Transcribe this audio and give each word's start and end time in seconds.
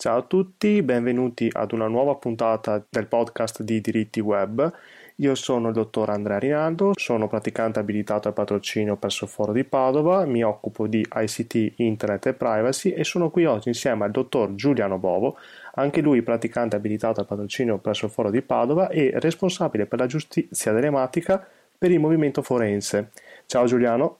Ciao 0.00 0.18
a 0.18 0.22
tutti, 0.22 0.80
benvenuti 0.80 1.50
ad 1.52 1.72
una 1.72 1.88
nuova 1.88 2.14
puntata 2.14 2.80
del 2.88 3.08
podcast 3.08 3.64
di 3.64 3.80
diritti 3.80 4.20
web. 4.20 4.72
Io 5.16 5.34
sono 5.34 5.70
il 5.70 5.74
dottor 5.74 6.10
Andrea 6.10 6.38
Rinaldo, 6.38 6.92
sono 6.94 7.26
praticante 7.26 7.80
abilitato 7.80 8.28
al 8.28 8.34
patrocinio 8.34 8.94
presso 8.94 9.24
il 9.24 9.30
Foro 9.30 9.50
di 9.50 9.64
Padova, 9.64 10.24
mi 10.24 10.44
occupo 10.44 10.86
di 10.86 11.04
ICT, 11.12 11.80
Internet 11.80 12.26
e 12.26 12.34
Privacy 12.34 12.90
e 12.90 13.02
sono 13.02 13.28
qui 13.30 13.44
oggi 13.44 13.70
insieme 13.70 14.04
al 14.04 14.12
dottor 14.12 14.54
Giuliano 14.54 14.98
Bovo, 14.98 15.36
anche 15.74 16.00
lui 16.00 16.22
praticante 16.22 16.76
abilitato 16.76 17.18
al 17.18 17.26
patrocinio 17.26 17.78
presso 17.78 18.06
il 18.06 18.12
Foro 18.12 18.30
di 18.30 18.40
Padova 18.40 18.90
e 18.90 19.10
responsabile 19.16 19.86
per 19.86 19.98
la 19.98 20.06
giustizia 20.06 20.72
telematica 20.72 21.44
per 21.76 21.90
il 21.90 21.98
movimento 21.98 22.42
forense. 22.42 23.10
Ciao 23.46 23.64
Giuliano. 23.64 24.18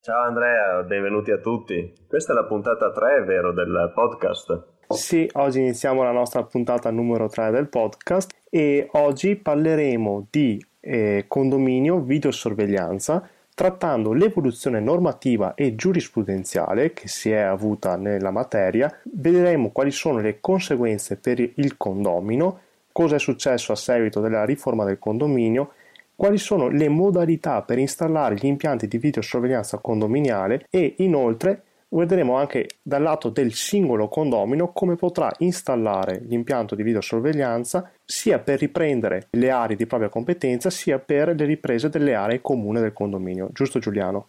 Ciao 0.00 0.24
Andrea, 0.24 0.82
benvenuti 0.82 1.30
a 1.30 1.38
tutti. 1.38 1.94
Questa 2.08 2.32
è 2.32 2.34
la 2.34 2.42
puntata 2.42 2.90
3, 2.90 3.22
vero, 3.22 3.52
del 3.52 3.92
podcast. 3.94 4.71
Sì, 4.92 5.28
oggi 5.34 5.60
iniziamo 5.60 6.02
la 6.02 6.12
nostra 6.12 6.42
puntata 6.42 6.90
numero 6.90 7.28
3 7.28 7.50
del 7.50 7.68
podcast 7.68 8.30
e 8.50 8.88
oggi 8.92 9.36
parleremo 9.36 10.26
di 10.30 10.62
eh, 10.80 11.24
condominio 11.28 12.00
videosorveglianza 12.00 13.28
trattando 13.54 14.12
l'evoluzione 14.12 14.80
normativa 14.80 15.54
e 15.54 15.74
giurisprudenziale 15.74 16.92
che 16.92 17.08
si 17.08 17.30
è 17.30 17.38
avuta 17.38 17.96
nella 17.96 18.30
materia, 18.30 18.92
vedremo 19.12 19.70
quali 19.70 19.90
sono 19.90 20.18
le 20.18 20.40
conseguenze 20.40 21.16
per 21.16 21.38
il 21.38 21.76
condomino, 21.76 22.60
cosa 22.92 23.16
è 23.16 23.18
successo 23.18 23.72
a 23.72 23.76
seguito 23.76 24.20
della 24.20 24.44
riforma 24.44 24.84
del 24.84 24.98
condominio, 24.98 25.72
quali 26.14 26.38
sono 26.38 26.68
le 26.68 26.88
modalità 26.88 27.62
per 27.62 27.78
installare 27.78 28.36
gli 28.36 28.46
impianti 28.46 28.86
di 28.88 28.98
videosorveglianza 28.98 29.78
condominiale 29.78 30.66
e 30.70 30.94
inoltre 30.98 31.62
vedremo 31.98 32.36
anche 32.36 32.68
dal 32.82 33.02
lato 33.02 33.28
del 33.28 33.52
singolo 33.52 34.08
condomino 34.08 34.72
come 34.72 34.96
potrà 34.96 35.30
installare 35.38 36.20
l'impianto 36.24 36.74
di 36.74 36.82
videosorveglianza 36.82 37.90
sia 38.04 38.38
per 38.38 38.58
riprendere 38.60 39.28
le 39.30 39.50
aree 39.50 39.76
di 39.76 39.86
propria 39.86 40.08
competenza 40.08 40.70
sia 40.70 40.98
per 40.98 41.34
le 41.34 41.44
riprese 41.44 41.88
delle 41.88 42.14
aree 42.14 42.40
comuni 42.40 42.80
del 42.80 42.92
condominio. 42.92 43.50
Giusto 43.52 43.78
Giuliano? 43.78 44.28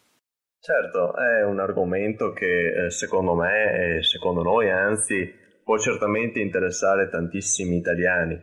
Certo, 0.60 1.14
è 1.18 1.44
un 1.44 1.60
argomento 1.60 2.32
che 2.32 2.86
eh, 2.86 2.90
secondo 2.90 3.34
me 3.34 3.98
e 3.98 4.04
secondo 4.04 4.44
noi 4.44 4.70
anzi 4.72 5.30
può 5.64 5.78
certamente 5.78 6.40
interessare 6.40 7.10
tantissimi 7.10 7.76
italiani. 7.76 8.36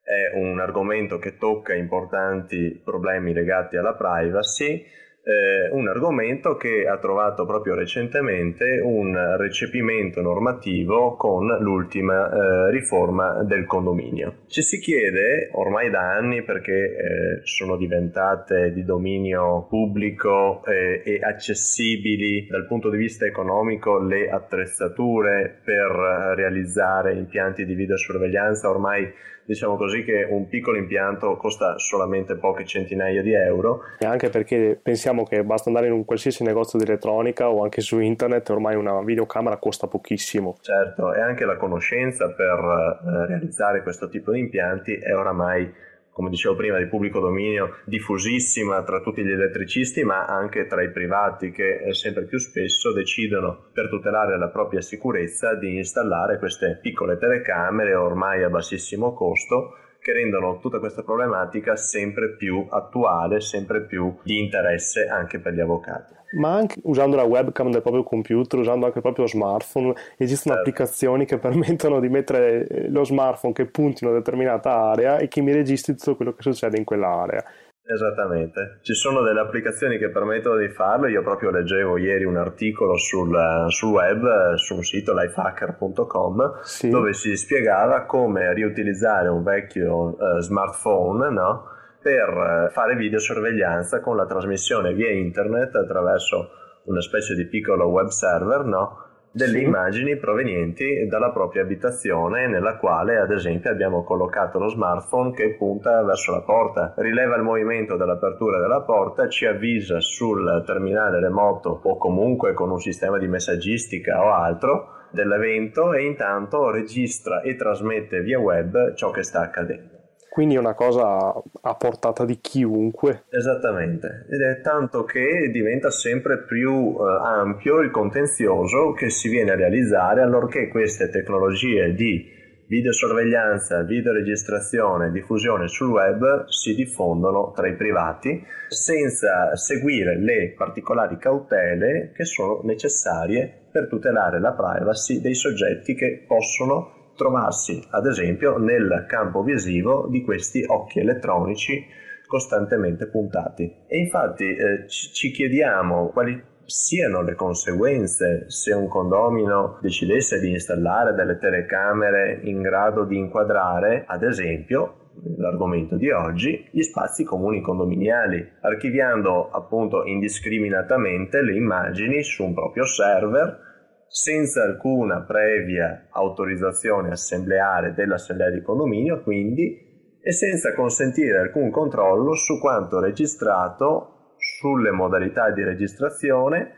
È 0.00 0.36
un 0.38 0.58
argomento 0.60 1.18
che 1.18 1.36
tocca 1.36 1.74
importanti 1.74 2.80
problemi 2.82 3.34
legati 3.34 3.76
alla 3.76 3.94
privacy 3.94 4.82
eh, 5.28 5.68
un 5.72 5.86
argomento 5.88 6.56
che 6.56 6.86
ha 6.88 6.96
trovato 6.96 7.44
proprio 7.44 7.74
recentemente 7.74 8.80
un 8.82 9.36
recepimento 9.36 10.22
normativo 10.22 11.16
con 11.16 11.46
l'ultima 11.60 12.30
eh, 12.30 12.70
riforma 12.70 13.42
del 13.42 13.66
condominio. 13.66 14.44
Ci 14.46 14.62
si 14.62 14.78
chiede 14.78 15.50
ormai 15.52 15.90
da 15.90 16.14
anni 16.14 16.42
perché 16.42 16.72
eh, 16.72 17.40
sono 17.42 17.76
diventate 17.76 18.72
di 18.72 18.84
dominio 18.84 19.66
pubblico 19.68 20.64
eh, 20.64 21.02
e 21.04 21.20
accessibili 21.20 22.46
dal 22.48 22.66
punto 22.66 22.88
di 22.88 22.96
vista 22.96 23.26
economico 23.26 23.98
le 23.98 24.30
attrezzature 24.30 25.60
per 25.62 25.90
realizzare 26.36 27.12
impianti 27.12 27.66
di 27.66 27.74
videosorveglianza 27.74 28.70
ormai 28.70 29.12
diciamo 29.48 29.76
così 29.76 30.04
che 30.04 30.26
un 30.28 30.46
piccolo 30.46 30.76
impianto 30.76 31.38
costa 31.38 31.78
solamente 31.78 32.36
poche 32.36 32.66
centinaia 32.66 33.22
di 33.22 33.32
euro. 33.32 33.80
E 33.98 34.04
anche 34.04 34.28
perché 34.28 34.78
pensiamo 34.80 35.24
che 35.24 35.42
basta 35.42 35.70
andare 35.70 35.86
in 35.86 35.94
un 35.94 36.04
qualsiasi 36.04 36.44
negozio 36.44 36.78
di 36.78 36.84
elettronica 36.84 37.48
o 37.48 37.62
anche 37.62 37.80
su 37.80 37.98
internet, 37.98 38.50
ormai 38.50 38.76
una 38.76 39.02
videocamera 39.02 39.56
costa 39.56 39.86
pochissimo. 39.86 40.58
Certo, 40.60 41.14
e 41.14 41.20
anche 41.22 41.46
la 41.46 41.56
conoscenza 41.56 42.30
per 42.30 42.58
eh, 42.58 43.26
realizzare 43.26 43.82
questo 43.82 44.10
tipo 44.10 44.32
di 44.32 44.40
impianti 44.40 44.92
è 44.92 45.16
oramai 45.16 45.72
come 46.18 46.30
dicevo 46.30 46.56
prima, 46.56 46.78
di 46.78 46.88
pubblico 46.88 47.20
dominio 47.20 47.76
diffusissima 47.84 48.82
tra 48.82 49.00
tutti 49.00 49.22
gli 49.22 49.30
elettricisti, 49.30 50.02
ma 50.02 50.24
anche 50.24 50.66
tra 50.66 50.82
i 50.82 50.90
privati 50.90 51.52
che 51.52 51.78
eh, 51.78 51.94
sempre 51.94 52.24
più 52.24 52.38
spesso 52.38 52.92
decidono 52.92 53.68
per 53.72 53.88
tutelare 53.88 54.36
la 54.36 54.48
propria 54.48 54.80
sicurezza 54.80 55.54
di 55.54 55.76
installare 55.76 56.40
queste 56.40 56.80
piccole 56.82 57.18
telecamere 57.18 57.94
ormai 57.94 58.42
a 58.42 58.48
bassissimo 58.48 59.14
costo 59.14 59.74
che 60.08 60.14
rendono 60.14 60.58
tutta 60.58 60.78
questa 60.78 61.02
problematica 61.02 61.76
sempre 61.76 62.34
più 62.34 62.66
attuale, 62.70 63.42
sempre 63.42 63.82
più 63.82 64.16
di 64.22 64.38
interesse 64.38 65.06
anche 65.06 65.38
per 65.38 65.52
gli 65.52 65.60
avvocati. 65.60 66.14
Ma 66.38 66.54
anche 66.54 66.80
usando 66.84 67.16
la 67.16 67.24
webcam 67.24 67.70
del 67.70 67.82
proprio 67.82 68.04
computer, 68.04 68.58
usando 68.58 68.86
anche 68.86 68.98
il 68.98 69.02
proprio 69.02 69.26
smartphone, 69.26 69.92
esistono 70.16 70.54
certo. 70.54 70.70
applicazioni 70.70 71.26
che 71.26 71.36
permettono 71.36 72.00
di 72.00 72.08
mettere 72.08 72.66
eh, 72.66 72.88
lo 72.88 73.04
smartphone 73.04 73.52
che 73.52 73.66
punti 73.66 74.04
in 74.04 74.10
una 74.10 74.18
determinata 74.18 74.72
area 74.72 75.18
e 75.18 75.28
che 75.28 75.42
mi 75.42 75.52
registri 75.52 75.94
tutto 75.94 76.16
quello 76.16 76.32
che 76.32 76.40
succede 76.40 76.78
in 76.78 76.84
quell'area. 76.84 77.44
Esattamente, 77.90 78.80
ci 78.82 78.92
sono 78.92 79.22
delle 79.22 79.40
applicazioni 79.40 79.96
che 79.96 80.10
permettono 80.10 80.58
di 80.58 80.68
farlo, 80.68 81.06
io 81.06 81.22
proprio 81.22 81.50
leggevo 81.50 81.96
ieri 81.96 82.24
un 82.24 82.36
articolo 82.36 82.98
sul, 82.98 83.34
sul 83.68 83.92
web, 83.92 84.54
su 84.56 84.74
un 84.74 84.82
sito 84.82 85.14
lifehacker.com, 85.14 86.60
sì. 86.64 86.90
dove 86.90 87.14
si 87.14 87.34
spiegava 87.34 88.04
come 88.04 88.52
riutilizzare 88.52 89.30
un 89.30 89.42
vecchio 89.42 90.16
uh, 90.18 90.38
smartphone 90.40 91.30
no? 91.30 91.64
per 92.02 92.28
uh, 92.28 92.70
fare 92.70 92.94
videosorveglianza 92.94 94.00
con 94.00 94.16
la 94.16 94.26
trasmissione 94.26 94.92
via 94.92 95.10
internet 95.10 95.74
attraverso 95.74 96.50
una 96.84 97.00
specie 97.00 97.34
di 97.34 97.46
piccolo 97.46 97.86
web 97.86 98.08
server, 98.08 98.64
no? 98.64 99.07
Delle 99.38 99.58
sì. 99.58 99.64
immagini 99.64 100.16
provenienti 100.16 101.06
dalla 101.06 101.30
propria 101.30 101.62
abitazione 101.62 102.48
nella 102.48 102.76
quale 102.76 103.18
ad 103.18 103.30
esempio 103.30 103.70
abbiamo 103.70 104.02
collocato 104.02 104.58
lo 104.58 104.68
smartphone 104.68 105.32
che 105.32 105.54
punta 105.54 106.02
verso 106.02 106.32
la 106.32 106.42
porta, 106.42 106.94
rileva 106.96 107.36
il 107.36 107.42
movimento 107.42 107.96
dell'apertura 107.96 108.58
della 108.58 108.82
porta, 108.82 109.28
ci 109.28 109.46
avvisa 109.46 110.00
sul 110.00 110.64
terminale 110.66 111.20
remoto 111.20 111.80
o 111.80 111.96
comunque 111.96 112.52
con 112.52 112.70
un 112.70 112.80
sistema 112.80 113.16
di 113.18 113.28
messaggistica 113.28 114.24
o 114.24 114.32
altro 114.32 114.96
dell'evento 115.10 115.92
e 115.92 116.04
intanto 116.04 116.70
registra 116.70 117.40
e 117.40 117.54
trasmette 117.54 118.20
via 118.20 118.40
web 118.40 118.94
ciò 118.94 119.10
che 119.10 119.22
sta 119.22 119.40
accadendo 119.40 119.97
quindi 120.38 120.54
è 120.54 120.60
una 120.60 120.74
cosa 120.74 121.34
a 121.62 121.74
portata 121.74 122.24
di 122.24 122.38
chiunque. 122.40 123.24
Esattamente, 123.28 124.24
ed 124.30 124.40
è 124.40 124.60
tanto 124.60 125.02
che 125.02 125.50
diventa 125.50 125.90
sempre 125.90 126.44
più 126.44 126.94
eh, 126.94 127.26
ampio 127.26 127.80
il 127.80 127.90
contenzioso 127.90 128.92
che 128.92 129.10
si 129.10 129.28
viene 129.28 129.50
a 129.50 129.56
realizzare 129.56 130.22
allorché 130.22 130.68
queste 130.68 131.10
tecnologie 131.10 131.92
di 131.92 132.24
videosorveglianza, 132.68 133.82
videoregistrazione, 133.82 135.10
diffusione 135.10 135.66
sul 135.66 135.90
web 135.90 136.46
si 136.46 136.72
diffondono 136.76 137.50
tra 137.52 137.66
i 137.66 137.74
privati 137.74 138.40
senza 138.68 139.56
seguire 139.56 140.20
le 140.20 140.54
particolari 140.56 141.18
cautele 141.18 142.12
che 142.14 142.24
sono 142.24 142.60
necessarie 142.62 143.66
per 143.72 143.88
tutelare 143.88 144.38
la 144.38 144.52
privacy 144.52 145.20
dei 145.20 145.34
soggetti 145.34 145.96
che 145.96 146.22
possono 146.24 146.97
trovarsi 147.18 147.84
ad 147.90 148.06
esempio 148.06 148.56
nel 148.58 149.04
campo 149.08 149.42
visivo 149.42 150.06
di 150.08 150.22
questi 150.22 150.64
occhi 150.66 151.00
elettronici 151.00 151.84
costantemente 152.26 153.08
puntati. 153.08 153.74
E 153.86 153.98
infatti 153.98 154.54
eh, 154.54 154.86
ci 154.88 155.30
chiediamo 155.32 156.10
quali 156.10 156.40
siano 156.64 157.22
le 157.22 157.34
conseguenze 157.34 158.44
se 158.48 158.72
un 158.74 158.88
condomino 158.88 159.78
decidesse 159.80 160.38
di 160.38 160.50
installare 160.50 161.14
delle 161.14 161.38
telecamere 161.38 162.40
in 162.44 162.60
grado 162.60 163.04
di 163.04 163.16
inquadrare, 163.16 164.04
ad 164.06 164.22
esempio, 164.22 165.06
l'argomento 165.38 165.96
di 165.96 166.10
oggi, 166.10 166.68
gli 166.70 166.82
spazi 166.82 167.24
comuni 167.24 167.60
condominiali, 167.60 168.46
archiviando 168.60 169.50
appunto 169.50 170.04
indiscriminatamente 170.04 171.42
le 171.42 171.56
immagini 171.56 172.22
su 172.22 172.44
un 172.44 172.54
proprio 172.54 172.84
server 172.84 173.67
senza 174.08 174.62
alcuna 174.62 175.22
previa 175.22 176.08
autorizzazione 176.10 177.10
assembleare 177.10 177.94
dell'assemblea 177.94 178.50
di 178.50 178.62
condominio, 178.62 179.22
quindi, 179.22 179.86
e 180.20 180.32
senza 180.32 180.74
consentire 180.74 181.38
alcun 181.38 181.70
controllo 181.70 182.34
su 182.34 182.58
quanto 182.58 183.00
registrato, 183.00 184.34
sulle 184.36 184.90
modalità 184.90 185.50
di 185.50 185.62
registrazione 185.62 186.74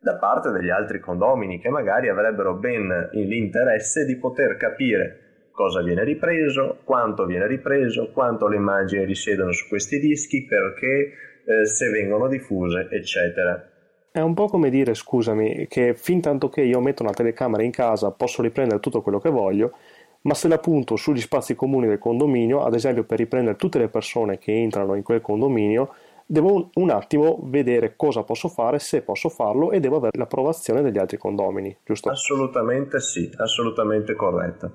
da 0.00 0.16
parte 0.16 0.50
degli 0.50 0.68
altri 0.68 1.00
condomini 1.00 1.58
che 1.58 1.70
magari 1.70 2.08
avrebbero 2.08 2.54
ben 2.54 3.08
l'interesse 3.12 4.04
di 4.04 4.16
poter 4.16 4.56
capire 4.56 5.48
cosa 5.50 5.82
viene 5.82 6.04
ripreso, 6.04 6.80
quanto 6.84 7.24
viene 7.24 7.46
ripreso, 7.46 8.10
quanto 8.12 8.48
le 8.48 8.56
immagini 8.56 9.04
risiedono 9.04 9.52
su 9.52 9.68
questi 9.68 9.98
dischi, 9.98 10.44
perché, 10.44 11.12
eh, 11.46 11.64
se 11.64 11.90
vengono 11.90 12.28
diffuse, 12.28 12.88
eccetera. 12.90 13.70
È 14.14 14.20
un 14.20 14.32
po' 14.32 14.46
come 14.46 14.70
dire, 14.70 14.94
scusami, 14.94 15.66
che 15.66 15.96
fin 15.96 16.20
tanto 16.20 16.48
che 16.48 16.60
io 16.60 16.78
metto 16.78 17.02
una 17.02 17.10
telecamera 17.10 17.64
in 17.64 17.72
casa 17.72 18.12
posso 18.12 18.42
riprendere 18.42 18.78
tutto 18.78 19.02
quello 19.02 19.18
che 19.18 19.28
voglio, 19.28 19.72
ma 20.20 20.34
se 20.34 20.46
la 20.46 20.58
punto 20.58 20.94
sugli 20.94 21.20
spazi 21.20 21.56
comuni 21.56 21.88
del 21.88 21.98
condominio, 21.98 22.62
ad 22.62 22.74
esempio 22.74 23.02
per 23.02 23.18
riprendere 23.18 23.56
tutte 23.56 23.80
le 23.80 23.88
persone 23.88 24.38
che 24.38 24.52
entrano 24.52 24.94
in 24.94 25.02
quel 25.02 25.20
condominio, 25.20 25.96
devo 26.26 26.70
un, 26.74 26.90
attimo 26.90 27.40
vedere 27.42 27.96
cosa 27.96 28.22
posso 28.22 28.46
fare, 28.46 28.78
se 28.78 29.02
posso 29.02 29.28
farlo 29.28 29.72
e 29.72 29.80
devo 29.80 29.96
avere 29.96 30.16
l'approvazione 30.16 30.80
degli 30.80 30.98
altri 30.98 31.16
condomini, 31.16 31.76
giusto? 31.82 32.08
Assolutamente 32.08 33.00
sì, 33.00 33.28
assolutamente 33.36 34.14
corretto. 34.14 34.66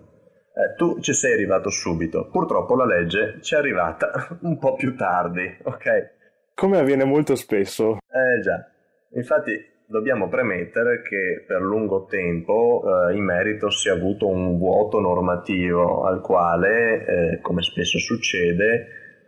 Eh, 0.53 0.75
tu 0.75 1.00
ci 1.00 1.13
sei 1.13 1.31
arrivato 1.31 1.69
subito, 1.69 2.27
purtroppo 2.30 2.75
la 2.75 2.86
legge 2.86 3.39
ci 3.41 3.56
è 3.56 3.57
arrivata 3.57 4.38
un 4.44 4.57
po' 4.57 4.74
più 4.74 4.97
tardi, 4.97 5.59
ok? 5.63 6.18
Come 6.56 6.77
avviene 6.77 7.06
molto 7.06 7.38
spesso. 7.38 8.00
Eh 8.12 8.41
già, 8.41 8.69
infatti 9.12 9.78
dobbiamo 9.88 10.30
premettere 10.30 11.02
che 11.02 11.44
per 11.48 11.62
lungo 11.62 12.06
tempo 12.06 12.84
eh, 12.84 13.16
in 13.16 13.24
merito 13.24 13.72
si 13.72 13.90
è 13.90 13.92
avuto 13.92 14.28
un 14.28 14.58
vuoto 14.58 15.00
normativo 15.00 16.06
al 16.06 16.22
quale, 16.22 17.06
eh, 17.06 17.40
come 17.42 17.64
spesso 17.64 17.98
succede, 17.98 18.88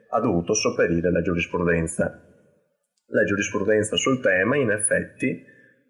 ha 0.09 0.19
dovuto 0.19 0.53
sopperire 0.53 1.11
la 1.11 1.21
giurisprudenza. 1.21 2.27
La 3.07 3.23
giurisprudenza 3.23 3.95
sul 3.95 4.21
tema, 4.21 4.55
in 4.55 4.69
effetti, 4.69 5.43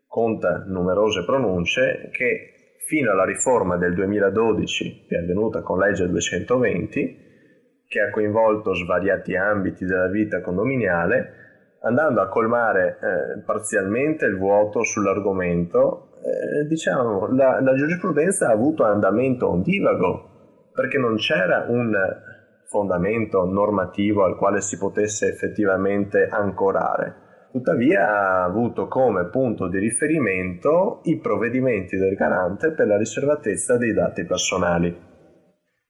conta 0.08 0.64
numerose 0.66 1.26
pronunce 1.26 2.10
che 2.12 2.76
fino 2.88 3.12
alla 3.12 3.26
riforma 3.26 3.78
del 3.78 3.94
2012, 3.94 5.06
che 5.08 5.16
è 5.16 5.20
avvenuta 5.20 5.62
con 5.62 5.80
legge 5.80 6.08
220, 6.08 7.30
che 7.88 8.00
ha 8.00 8.10
coinvolto 8.10 8.74
svariati 8.74 9.36
ambiti 9.36 9.86
della 9.86 10.08
vita 10.08 10.42
condominiale, 10.42 11.41
andando 11.82 12.22
a 12.22 12.28
colmare 12.28 12.98
eh, 13.02 13.40
parzialmente 13.42 14.26
il 14.26 14.38
vuoto 14.38 14.84
sull'argomento, 14.84 16.10
eh, 16.24 16.66
diciamo, 16.68 17.34
la, 17.34 17.60
la 17.62 17.74
giurisprudenza 17.74 18.48
ha 18.48 18.52
avuto 18.52 18.84
andamento 18.84 19.50
ondivago, 19.50 20.70
perché 20.74 20.98
non 20.98 21.16
c'era 21.16 21.66
un 21.68 21.94
fondamento 22.68 23.46
normativo 23.46 24.24
al 24.24 24.38
quale 24.38 24.62
si 24.62 24.78
potesse 24.78 25.28
effettivamente 25.28 26.28
ancorare. 26.28 27.30
Tuttavia 27.52 28.08
ha 28.08 28.44
avuto 28.46 28.88
come 28.88 29.26
punto 29.26 29.68
di 29.68 29.78
riferimento 29.78 31.02
i 31.04 31.18
provvedimenti 31.18 31.98
del 31.98 32.16
garante 32.16 32.72
per 32.72 32.88
la 32.88 32.98
riservatezza 32.98 33.78
dei 33.78 33.92
dati 33.92 34.24
personali. 34.24 35.10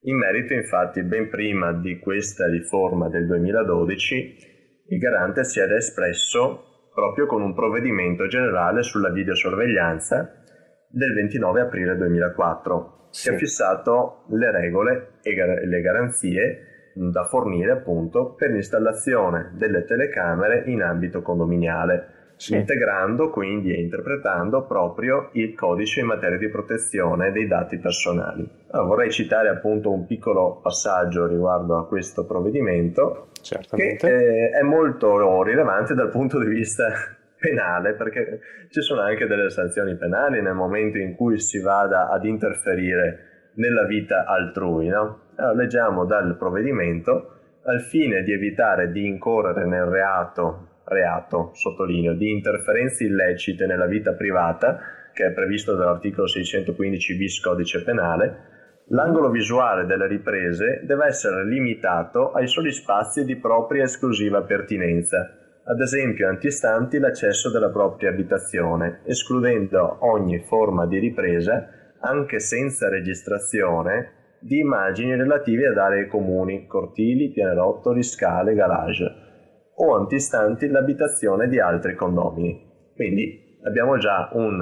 In 0.06 0.18
merito 0.18 0.56
infatti 0.56 1.04
ben 1.04 1.30
prima 1.30 1.72
di 1.74 2.00
questa 2.00 2.48
riforma 2.48 3.10
del 3.10 3.28
2012 3.28 4.51
il 4.92 5.00
garante 5.00 5.44
si 5.46 5.60
era 5.60 5.76
espresso 5.76 6.90
proprio 6.94 7.26
con 7.26 7.42
un 7.42 7.54
provvedimento 7.54 8.28
generale 8.28 8.84
sulla 8.84 9.10
videosorveglianza 9.10 10.44
del 10.90 11.14
29 11.14 11.62
aprile 11.62 11.96
2004 11.96 13.08
sì. 13.10 13.30
che 13.30 13.36
ha 13.36 13.38
fissato 13.38 14.26
le 14.32 14.52
regole 14.52 15.20
e 15.22 15.66
le 15.66 15.82
garanzie 15.82 16.92
da 16.94 17.24
fornire 17.24 17.72
appunto 17.72 18.34
per 18.34 18.52
l'installazione 18.52 19.52
delle 19.56 19.86
telecamere 19.86 20.64
in 20.66 20.82
ambito 20.82 21.22
condominiale, 21.22 22.21
sì. 22.42 22.56
integrando 22.56 23.30
quindi 23.30 23.72
e 23.72 23.80
interpretando 23.80 24.66
proprio 24.66 25.30
il 25.34 25.54
codice 25.54 26.00
in 26.00 26.08
materia 26.08 26.40
di 26.40 26.50
protezione 26.50 27.32
dei 27.32 27.46
dati 27.46 27.78
personali. 27.78 28.50
Allora, 28.72 28.88
vorrei 28.88 29.12
citare 29.12 29.50
appunto 29.50 29.92
un 29.92 30.08
piccolo 30.08 30.60
passaggio 30.60 31.28
riguardo 31.28 31.78
a 31.78 31.86
questo 31.86 32.26
provvedimento 32.26 33.28
Certamente. 33.42 34.08
che 34.08 34.46
eh, 34.46 34.50
è 34.50 34.62
molto 34.64 35.44
rilevante 35.44 35.94
dal 35.94 36.10
punto 36.10 36.40
di 36.40 36.48
vista 36.48 36.88
penale 37.38 37.94
perché 37.94 38.40
ci 38.70 38.82
sono 38.82 39.02
anche 39.02 39.28
delle 39.28 39.52
sanzioni 39.52 39.96
penali 39.96 40.42
nel 40.42 40.56
momento 40.56 40.98
in 40.98 41.16
cui 41.16 41.40
si 41.40 41.60
vada 41.60 42.10
ad 42.10 42.26
interferire 42.26 43.52
nella 43.56 43.86
vita 43.86 44.26
altrui. 44.26 44.88
No? 44.88 45.30
Allora, 45.36 45.54
leggiamo 45.54 46.06
dal 46.06 46.36
provvedimento 46.38 47.36
al 47.66 47.82
fine 47.82 48.24
di 48.24 48.34
evitare 48.34 48.92
di 48.92 49.06
incorrere 49.06 49.68
nel 49.68 49.86
reato, 49.86 50.70
reato, 50.92 51.52
sottolineo, 51.54 52.14
di 52.14 52.30
interferenze 52.30 53.06
illecite 53.06 53.66
nella 53.66 53.86
vita 53.86 54.14
privata, 54.14 54.80
che 55.14 55.28
è 55.28 55.32
previsto 55.32 55.76
dall'articolo 55.76 56.28
615 56.28 57.18
bis 57.18 57.40
codice 57.40 57.84
penale, 57.84 58.50
l'angolo 58.88 59.30
visuale 59.30 59.86
delle 59.86 60.08
riprese 60.08 60.82
deve 60.84 61.08
essere 61.08 61.46
limitato 61.46 62.32
ai 62.32 62.48
soli 62.48 62.72
spazi 62.72 63.24
di 63.24 63.38
propria 63.38 63.84
esclusiva 63.84 64.42
pertinenza, 64.42 65.38
ad 65.64 65.80
esempio 65.80 66.28
antistanti 66.28 66.98
l'accesso 66.98 67.50
della 67.50 67.70
propria 67.70 68.10
abitazione, 68.10 69.02
escludendo 69.06 69.98
ogni 70.02 70.40
forma 70.40 70.86
di 70.86 71.00
ripresa 71.00 71.96
anche 72.00 72.40
senza 72.40 72.90
registrazione, 72.90 74.20
di 74.40 74.58
immagini 74.58 75.16
relative 75.16 75.68
ad 75.68 75.78
aree 75.78 76.08
comuni, 76.08 76.66
cortili, 76.66 77.30
pianerottoli, 77.30 78.02
scale, 78.02 78.56
garage 78.56 79.30
o 79.76 79.96
antistanti 79.96 80.68
l'abitazione 80.68 81.48
di 81.48 81.60
altri 81.60 81.96
condomini. 81.96 82.70
Quindi 82.96 83.60
abbiamo 83.64 83.98
già 83.98 84.30
un 84.34 84.60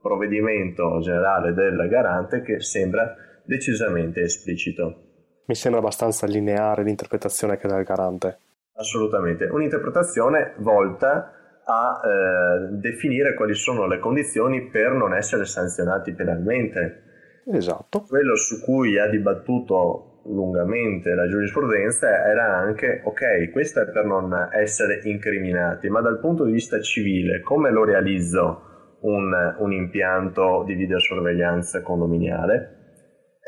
provvedimento 0.00 1.00
generale 1.00 1.52
del 1.54 1.88
garante 1.88 2.42
che 2.42 2.60
sembra 2.60 3.14
decisamente 3.44 4.20
esplicito. 4.20 5.10
Mi 5.46 5.54
sembra 5.54 5.80
abbastanza 5.80 6.26
lineare 6.26 6.82
l'interpretazione 6.82 7.56
che 7.56 7.68
dà 7.68 7.78
il 7.78 7.84
garante. 7.84 8.38
Assolutamente, 8.74 9.44
un'interpretazione 9.44 10.54
volta 10.58 11.32
a 11.64 12.00
eh, 12.04 12.68
definire 12.72 13.34
quali 13.34 13.54
sono 13.54 13.86
le 13.86 13.98
condizioni 13.98 14.68
per 14.68 14.92
non 14.92 15.14
essere 15.14 15.44
sanzionati 15.44 16.12
penalmente. 16.12 17.42
Esatto. 17.46 18.02
Quello 18.08 18.36
su 18.36 18.60
cui 18.60 18.98
ha 18.98 19.08
dibattuto 19.08 20.11
lungamente 20.26 21.14
la 21.14 21.26
giurisprudenza 21.26 22.26
era 22.26 22.56
anche, 22.56 23.02
ok, 23.04 23.50
questo 23.50 23.80
è 23.80 23.90
per 23.90 24.04
non 24.04 24.32
essere 24.52 25.00
incriminati, 25.04 25.88
ma 25.88 26.00
dal 26.00 26.20
punto 26.20 26.44
di 26.44 26.52
vista 26.52 26.80
civile, 26.80 27.40
come 27.40 27.70
lo 27.70 27.84
realizzo 27.84 28.96
un, 29.00 29.54
un 29.58 29.72
impianto 29.72 30.62
di 30.64 30.74
videosorveglianza 30.74 31.82
condominiale? 31.82 32.78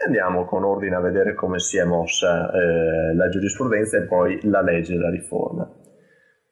Andiamo 0.05 0.44
con 0.44 0.65
ordine 0.65 0.97
a 0.97 1.00
vedere 1.00 1.35
come 1.35 1.61
si 1.61 1.79
è 1.79 1.85
mossa 1.85 2.50
eh, 2.50 3.15
la 3.15 3.29
giurisprudenza 3.29 3.99
e 3.99 4.06
poi 4.06 4.41
la 4.43 4.61
legge 4.61 4.97
la 4.97 5.11
riforma. 5.11 5.84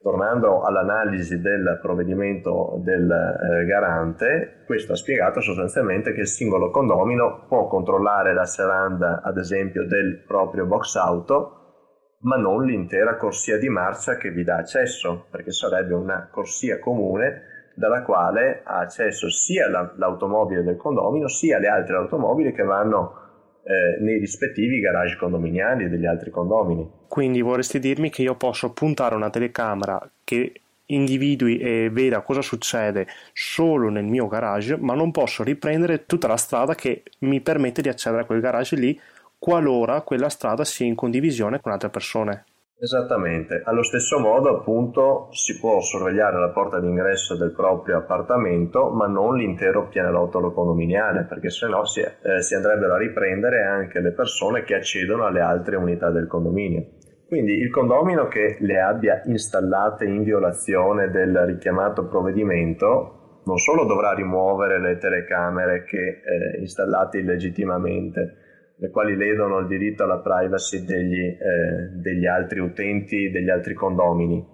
Tornando 0.03 0.63
all'analisi 0.63 1.41
del 1.41 1.79
provvedimento 1.81 2.81
del 2.83 3.09
eh, 3.09 3.65
garante, 3.67 4.65
questo 4.67 4.95
ha 4.95 4.97
spiegato 4.97 5.41
sostanzialmente 5.41 6.13
che 6.13 6.23
il 6.23 6.27
singolo 6.27 6.71
condomino 6.71 7.45
può 7.47 7.69
controllare 7.69 8.35
la 8.35 8.45
seranda, 8.45 9.21
ad 9.23 9.39
esempio, 9.39 9.87
del 9.87 10.25
proprio 10.27 10.67
box 10.67 10.97
auto, 10.97 12.17
ma 12.23 12.37
non 12.37 12.65
l'intera 12.65 13.17
corsia 13.17 13.59
di 13.59 13.69
marcia 13.69 14.17
che 14.17 14.33
vi 14.33 14.43
dà 14.43 14.57
accesso, 14.57 15.27
perché 15.31 15.53
sarebbe 15.53 15.95
una 15.95 16.29
corsia 16.33 16.81
comune 16.81 17.71
dalla 17.77 18.03
quale 18.03 18.63
ha 18.65 18.79
accesso 18.79 19.31
sia 19.31 19.69
l'automobile 19.69 20.65
del 20.65 20.77
condomino 20.77 21.29
sia 21.29 21.59
le 21.59 21.69
altre 21.69 21.97
automobili 21.97 22.53
che 22.53 22.65
vanno 22.65 23.22
eh, 23.65 23.99
nei 24.01 24.19
rispettivi 24.19 24.81
garage 24.81 25.17
condominiali 25.17 25.89
degli 25.89 26.07
altri 26.07 26.31
condomini. 26.31 26.89
Quindi 27.09 27.41
vorresti 27.41 27.79
dirmi 27.79 28.11
che 28.11 28.23
io 28.23 28.35
posso 28.35 28.73
puntare 28.73 29.15
una 29.15 29.31
telecamera 29.31 30.11
che 30.25 30.53
individui 30.87 31.59
e 31.59 31.89
veda 31.91 32.21
cosa 32.21 32.43
succede 32.43 33.07
solo 33.33 33.89
nel 33.89 34.05
mio 34.05 34.27
garage, 34.27 34.77
ma 34.77 34.95
non 34.95 35.11
posso 35.11 35.43
riprendere 35.43 36.07
tutta 36.07 36.29
la 36.29 36.37
strada 36.37 36.75
che 36.75 37.03
mi 37.21 37.41
permette 37.41 37.83
di 37.83 37.89
accedere 37.89 38.23
a 38.23 38.25
quel 38.25 38.41
garage 38.41 38.77
lì 38.77 38.99
qualora 39.39 40.03
quella 40.03 40.29
strada 40.29 40.65
sia 40.65 40.87
in 40.87 40.95
condivisione 40.95 41.61
con 41.61 41.73
altre 41.73 41.89
persone. 41.89 42.45
Esattamente, 42.83 43.63
allo 43.65 43.85
stesso 43.85 44.19
modo 44.19 44.49
appunto 44.49 45.29
si 45.31 45.57
può 45.61 45.81
sorvegliare 45.81 46.41
la 46.41 46.49
porta 46.49 46.81
d'ingresso 46.81 47.37
del 47.37 47.53
proprio 47.53 47.99
appartamento 47.99 48.91
ma 48.91 49.07
non 49.07 49.37
l'intero 49.37 49.87
pianerottolo 49.87 50.51
condominiale 50.53 51.23
perché 51.29 51.49
sennò 51.49 51.85
si, 51.85 52.01
eh, 52.01 52.43
si 52.43 52.57
andrebbero 52.57 52.95
a 52.95 52.99
riprendere 52.99 53.63
anche 53.63 54.01
le 54.01 54.11
persone 54.11 54.65
che 54.65 54.75
accedono 54.75 55.27
alle 55.27 55.39
altre 55.39 55.77
unità 55.77 56.11
del 56.11 56.27
condominio. 56.27 56.85
Quindi 57.29 57.53
il 57.53 57.71
condomino 57.71 58.27
che 58.27 58.57
le 58.59 58.81
abbia 58.81 59.23
installate 59.27 60.05
in 60.05 60.25
violazione 60.25 61.09
del 61.09 61.39
richiamato 61.47 62.09
provvedimento 62.09 63.43
non 63.45 63.59
solo 63.59 63.85
dovrà 63.85 64.13
rimuovere 64.13 64.81
le 64.81 64.99
telecamere 64.99 65.85
che 65.85 66.21
eh, 66.25 66.59
installate 66.59 67.19
illegittimamente, 67.19 68.42
le 68.83 68.91
quali 68.91 69.15
ledono 69.15 69.61
il 69.61 69.69
diritto 69.69 70.03
alla 70.03 70.19
privacy 70.19 70.85
degli, 70.85 71.21
eh, 71.21 71.91
degli 71.93 72.27
altri 72.27 72.59
utenti, 72.59 73.31
degli 73.31 73.49
altri 73.49 73.75
condomini. 73.75 74.45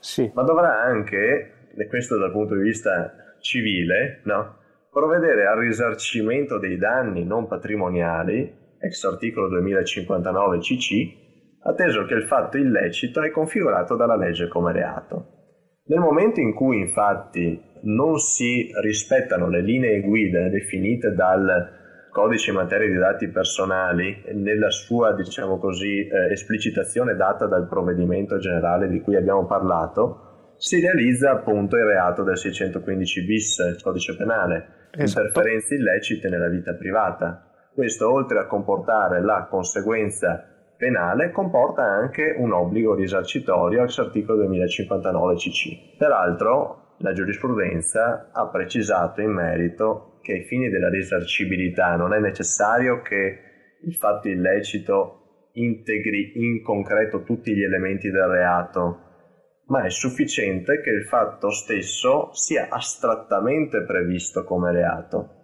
Sì. 0.00 0.28
Ma 0.34 0.42
dovrà 0.42 0.82
anche, 0.82 1.68
e 1.76 1.86
questo 1.86 2.18
dal 2.18 2.32
punto 2.32 2.56
di 2.56 2.62
vista 2.62 3.36
civile, 3.38 4.20
no? 4.24 4.56
provvedere 4.90 5.46
al 5.46 5.58
risarcimento 5.58 6.58
dei 6.58 6.76
danni 6.76 7.24
non 7.24 7.46
patrimoniali, 7.46 8.52
ex 8.80 9.04
articolo 9.04 9.48
2059 9.48 10.58
CC, 10.58 11.60
atteso 11.62 12.04
che 12.04 12.14
il 12.14 12.24
fatto 12.24 12.58
illecito 12.58 13.22
è 13.22 13.30
configurato 13.30 13.94
dalla 13.94 14.16
legge 14.16 14.48
come 14.48 14.72
reato. 14.72 15.36
Nel 15.84 16.00
momento 16.00 16.40
in 16.40 16.52
cui 16.52 16.80
infatti 16.80 17.62
non 17.82 18.18
si 18.18 18.72
rispettano 18.82 19.48
le 19.48 19.62
linee 19.62 20.00
guida 20.00 20.48
definite 20.48 21.12
dal 21.12 21.77
codice 22.10 22.50
in 22.50 22.56
materia 22.56 22.88
di 22.88 22.96
dati 22.96 23.28
personali, 23.28 24.24
nella 24.32 24.70
sua, 24.70 25.12
diciamo 25.12 25.58
così, 25.58 26.06
eh, 26.06 26.32
esplicitazione 26.32 27.14
data 27.14 27.46
dal 27.46 27.66
provvedimento 27.68 28.38
generale 28.38 28.88
di 28.88 29.00
cui 29.00 29.16
abbiamo 29.16 29.46
parlato, 29.46 30.54
si 30.56 30.80
realizza 30.80 31.30
appunto 31.30 31.76
il 31.76 31.84
reato 31.84 32.22
del 32.22 32.36
615 32.36 33.24
bis, 33.24 33.78
codice 33.82 34.16
penale, 34.16 34.88
esatto. 34.90 35.26
interferenze 35.26 35.74
illecite 35.76 36.28
nella 36.28 36.48
vita 36.48 36.74
privata. 36.74 37.44
Questo, 37.72 38.12
oltre 38.12 38.40
a 38.40 38.46
comportare 38.46 39.22
la 39.22 39.46
conseguenza 39.48 40.44
penale, 40.76 41.30
comporta 41.30 41.82
anche 41.82 42.34
un 42.36 42.52
obbligo 42.52 42.94
risarcitorio 42.94 43.84
ex 43.84 43.98
articolo 43.98 44.38
2059 44.38 45.34
CC. 45.36 45.96
Peraltro, 45.96 46.94
la 46.98 47.12
giurisprudenza 47.12 48.30
ha 48.32 48.48
precisato 48.48 49.20
in 49.20 49.30
merito 49.30 50.17
che 50.28 50.34
ai 50.34 50.44
fini 50.44 50.68
della 50.68 50.90
risarcibilità 50.90 51.96
non 51.96 52.12
è 52.12 52.20
necessario 52.20 53.00
che 53.00 53.38
il 53.82 53.94
fatto 53.94 54.28
illecito 54.28 55.48
integri 55.52 56.32
in 56.34 56.62
concreto 56.62 57.22
tutti 57.22 57.54
gli 57.54 57.62
elementi 57.62 58.10
del 58.10 58.26
reato, 58.26 59.62
ma 59.68 59.84
è 59.84 59.88
sufficiente 59.88 60.82
che 60.82 60.90
il 60.90 61.06
fatto 61.06 61.48
stesso 61.50 62.28
sia 62.34 62.68
astrattamente 62.68 63.84
previsto 63.84 64.44
come 64.44 64.70
reato 64.70 65.36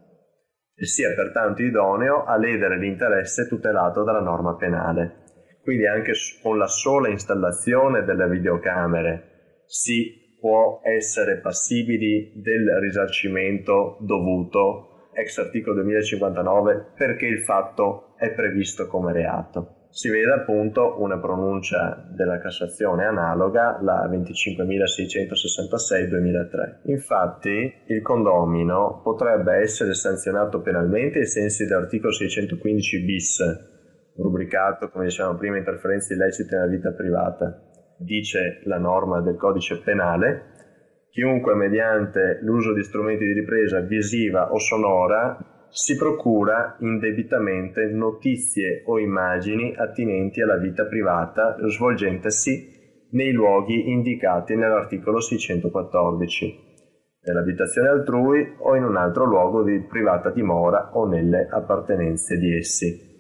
e 0.74 0.84
sia 0.84 1.14
pertanto 1.14 1.62
idoneo 1.62 2.24
a 2.24 2.36
ledere 2.36 2.78
l'interesse 2.78 3.48
tutelato 3.48 4.04
dalla 4.04 4.20
norma 4.20 4.54
penale. 4.54 5.22
Quindi 5.62 5.86
anche 5.86 6.12
con 6.42 6.58
la 6.58 6.66
sola 6.66 7.08
installazione 7.08 8.04
delle 8.04 8.28
videocamere 8.28 9.62
si 9.64 10.23
può 10.44 10.80
essere 10.82 11.38
passibili 11.38 12.30
del 12.34 12.68
risarcimento 12.78 13.96
dovuto 14.00 15.08
ex 15.14 15.38
articolo 15.38 15.76
2059 15.76 16.88
perché 16.98 17.24
il 17.24 17.40
fatto 17.40 18.12
è 18.18 18.30
previsto 18.30 18.86
come 18.86 19.14
reato. 19.14 19.86
Si 19.88 20.10
vede 20.10 20.34
appunto 20.34 21.00
una 21.00 21.18
pronuncia 21.18 22.06
della 22.14 22.38
Cassazione 22.40 23.06
analoga, 23.06 23.78
la 23.80 24.06
25.666-2003. 24.06 26.90
Infatti 26.90 27.72
il 27.86 28.02
condomino 28.02 29.00
potrebbe 29.02 29.54
essere 29.54 29.94
sanzionato 29.94 30.60
penalmente 30.60 31.20
ai 31.20 31.26
sensi 31.26 31.64
dell'articolo 31.64 32.12
615 32.12 33.02
bis, 33.02 33.42
rubricato 34.16 34.90
come 34.90 35.06
dicevamo 35.06 35.38
prima 35.38 35.56
interferenze 35.56 36.12
illecite 36.12 36.54
nella 36.54 36.68
vita 36.68 36.92
privata, 36.92 37.72
dice 37.98 38.60
la 38.64 38.78
norma 38.78 39.20
del 39.20 39.36
codice 39.36 39.80
penale, 39.80 40.52
chiunque 41.10 41.54
mediante 41.54 42.38
l'uso 42.42 42.72
di 42.72 42.82
strumenti 42.82 43.24
di 43.24 43.32
ripresa 43.32 43.80
visiva 43.80 44.52
o 44.52 44.58
sonora 44.58 45.66
si 45.68 45.96
procura 45.96 46.76
indebitamente 46.80 47.86
notizie 47.86 48.82
o 48.86 48.98
immagini 48.98 49.74
attinenti 49.76 50.40
alla 50.40 50.56
vita 50.56 50.86
privata 50.86 51.56
svolgentesi 51.66 53.08
nei 53.10 53.32
luoghi 53.32 53.90
indicati 53.90 54.56
nell'articolo 54.56 55.20
614, 55.20 56.58
nell'abitazione 57.22 57.88
altrui 57.88 58.54
o 58.58 58.76
in 58.76 58.84
un 58.84 58.96
altro 58.96 59.24
luogo 59.24 59.62
di 59.62 59.80
privata 59.80 60.30
dimora 60.30 60.90
o 60.94 61.06
nelle 61.06 61.48
appartenenze 61.50 62.38
di 62.38 62.56
essi. 62.56 63.12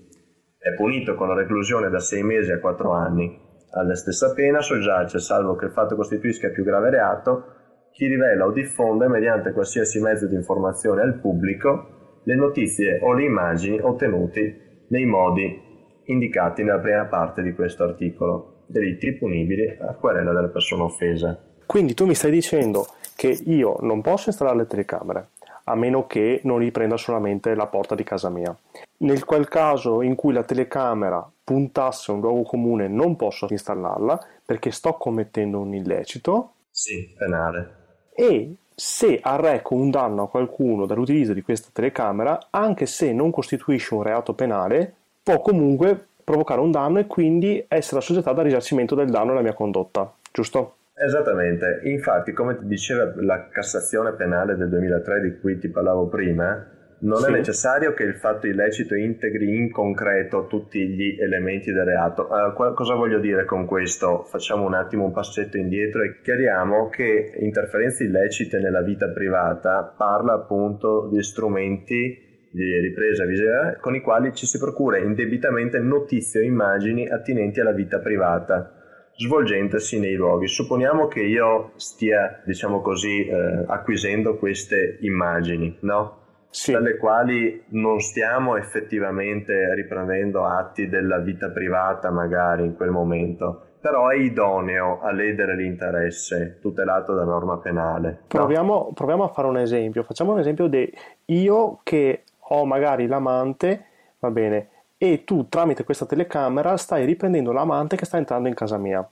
È 0.58 0.74
punito 0.74 1.14
con 1.14 1.28
la 1.28 1.34
reclusione 1.34 1.90
da 1.90 2.00
6 2.00 2.22
mesi 2.22 2.50
a 2.50 2.58
4 2.58 2.92
anni 2.92 3.42
alla 3.74 3.94
stessa 3.94 4.32
pena 4.32 4.60
soggiace, 4.60 5.18
salvo 5.18 5.56
che 5.56 5.66
il 5.66 5.72
fatto 5.72 5.96
costituisca 5.96 6.48
più 6.50 6.64
grave 6.64 6.90
reato, 6.90 7.44
chi 7.90 8.06
rivela 8.06 8.46
o 8.46 8.52
diffonde 8.52 9.08
mediante 9.08 9.52
qualsiasi 9.52 10.00
mezzo 10.00 10.26
di 10.26 10.34
informazione 10.34 11.02
al 11.02 11.18
pubblico 11.20 12.20
le 12.24 12.34
notizie 12.34 12.98
o 13.02 13.12
le 13.12 13.24
immagini 13.24 13.78
ottenuti 13.80 14.62
nei 14.88 15.04
modi 15.04 15.62
indicati 16.04 16.62
nella 16.62 16.80
prima 16.80 17.04
parte 17.06 17.42
di 17.42 17.52
questo 17.52 17.84
articolo, 17.84 18.64
delitti 18.66 19.12
punibili 19.12 19.76
a 19.80 19.94
querela 19.94 20.32
della 20.32 20.48
persona 20.48 20.84
offesa. 20.84 21.38
Quindi 21.66 21.94
tu 21.94 22.06
mi 22.06 22.14
stai 22.14 22.30
dicendo 22.30 22.86
che 23.16 23.28
io 23.28 23.76
non 23.80 24.02
posso 24.02 24.28
installare 24.28 24.58
le 24.58 24.66
telecamere, 24.66 25.28
a 25.64 25.74
meno 25.74 26.06
che 26.06 26.40
non 26.44 26.58
riprenda 26.58 26.96
solamente 26.96 27.54
la 27.54 27.66
porta 27.66 27.94
di 27.94 28.04
casa 28.04 28.28
mia. 28.28 28.54
Nel 28.98 29.24
qual 29.24 29.48
caso 29.48 30.02
in 30.02 30.14
cui 30.14 30.32
la 30.32 30.44
telecamera 30.44 31.28
puntasse 31.42 32.10
a 32.10 32.14
un 32.14 32.20
luogo 32.20 32.42
comune 32.42 32.88
non 32.88 33.16
posso 33.16 33.46
installarla 33.48 34.26
perché 34.44 34.70
sto 34.70 34.94
commettendo 34.94 35.60
un 35.60 35.74
illecito. 35.74 36.52
Sì, 36.70 37.14
penale. 37.16 37.82
E 38.14 38.54
se 38.74 39.18
arreco 39.22 39.74
un 39.74 39.90
danno 39.90 40.24
a 40.24 40.28
qualcuno 40.28 40.86
dall'utilizzo 40.86 41.32
di 41.32 41.42
questa 41.42 41.68
telecamera, 41.72 42.48
anche 42.50 42.86
se 42.86 43.12
non 43.12 43.30
costituisce 43.30 43.94
un 43.94 44.02
reato 44.02 44.34
penale, 44.34 44.94
può 45.22 45.40
comunque 45.40 46.08
provocare 46.24 46.60
un 46.60 46.70
danno 46.70 46.98
e 46.98 47.06
quindi 47.06 47.64
essere 47.68 47.98
assoggettata 47.98 48.40
al 48.40 48.46
risarcimento 48.46 48.94
del 48.94 49.10
danno 49.10 49.32
alla 49.32 49.42
mia 49.42 49.54
condotta, 49.54 50.12
giusto? 50.32 50.76
Esattamente, 50.96 51.80
infatti 51.84 52.32
come 52.32 52.56
ti 52.56 52.66
diceva 52.66 53.12
la 53.16 53.48
Cassazione 53.48 54.12
penale 54.12 54.54
del 54.54 54.68
2003 54.68 55.20
di 55.22 55.38
cui 55.40 55.58
ti 55.58 55.68
parlavo 55.68 56.06
prima, 56.06 56.70
non 57.00 57.18
sì. 57.18 57.26
è 57.26 57.30
necessario 57.30 57.94
che 57.94 58.04
il 58.04 58.14
fatto 58.14 58.46
illecito 58.46 58.94
integri 58.94 59.56
in 59.56 59.72
concreto 59.72 60.46
tutti 60.46 60.86
gli 60.86 61.20
elementi 61.20 61.72
del 61.72 61.84
reato. 61.84 62.28
Uh, 62.30 62.74
cosa 62.74 62.94
voglio 62.94 63.18
dire 63.18 63.44
con 63.44 63.66
questo? 63.66 64.22
Facciamo 64.22 64.64
un 64.64 64.74
attimo 64.74 65.04
un 65.04 65.12
passetto 65.12 65.56
indietro 65.56 66.02
e 66.02 66.20
chiariamo 66.22 66.88
che 66.88 67.34
interferenze 67.40 68.04
illecite 68.04 68.60
nella 68.60 68.82
vita 68.82 69.08
privata 69.08 69.92
parla 69.96 70.34
appunto 70.34 71.08
di 71.12 71.22
strumenti 71.22 72.22
di 72.52 72.78
ripresa 72.78 73.24
visiva 73.24 73.76
con 73.80 73.96
i 73.96 74.00
quali 74.00 74.32
ci 74.32 74.46
si 74.46 74.58
procura 74.58 74.98
indebitamente 74.98 75.80
notizie 75.80 76.40
o 76.40 76.44
immagini 76.44 77.08
attinenti 77.08 77.58
alla 77.58 77.72
vita 77.72 77.98
privata 77.98 78.73
svolgentesi 79.16 79.98
nei 79.98 80.14
luoghi. 80.14 80.48
Supponiamo 80.48 81.06
che 81.06 81.20
io 81.20 81.72
stia, 81.76 82.42
diciamo 82.44 82.80
così, 82.80 83.26
eh, 83.26 83.64
acquisendo 83.66 84.36
queste 84.36 84.98
immagini, 85.00 85.76
no? 85.80 86.22
Sì. 86.54 86.70
dalle 86.70 86.98
quali 86.98 87.64
non 87.70 87.98
stiamo 87.98 88.56
effettivamente 88.56 89.74
riprendendo 89.74 90.44
atti 90.44 90.88
della 90.88 91.18
vita 91.18 91.50
privata 91.50 92.12
magari 92.12 92.64
in 92.64 92.76
quel 92.76 92.90
momento, 92.90 93.70
però 93.80 94.06
è 94.06 94.16
idoneo 94.16 95.00
a 95.02 95.10
ledere 95.10 95.56
l'interesse 95.56 96.58
tutelato 96.60 97.12
da 97.12 97.24
norma 97.24 97.58
penale. 97.58 98.20
Proviamo, 98.28 98.72
no? 98.72 98.92
proviamo 98.94 99.24
a 99.24 99.28
fare 99.28 99.48
un 99.48 99.58
esempio, 99.58 100.04
facciamo 100.04 100.32
un 100.32 100.38
esempio 100.38 100.68
di 100.68 100.88
io 101.26 101.80
che 101.82 102.22
ho 102.38 102.64
magari 102.64 103.08
l'amante, 103.08 103.86
va 104.20 104.30
bene, 104.30 104.68
e 105.12 105.24
tu 105.24 105.48
tramite 105.48 105.84
questa 105.84 106.06
telecamera 106.06 106.78
stai 106.78 107.04
riprendendo 107.04 107.52
l'amante 107.52 107.94
che 107.94 108.06
sta 108.06 108.16
entrando 108.16 108.48
in 108.48 108.54
casa 108.54 108.78
mia. 108.78 109.06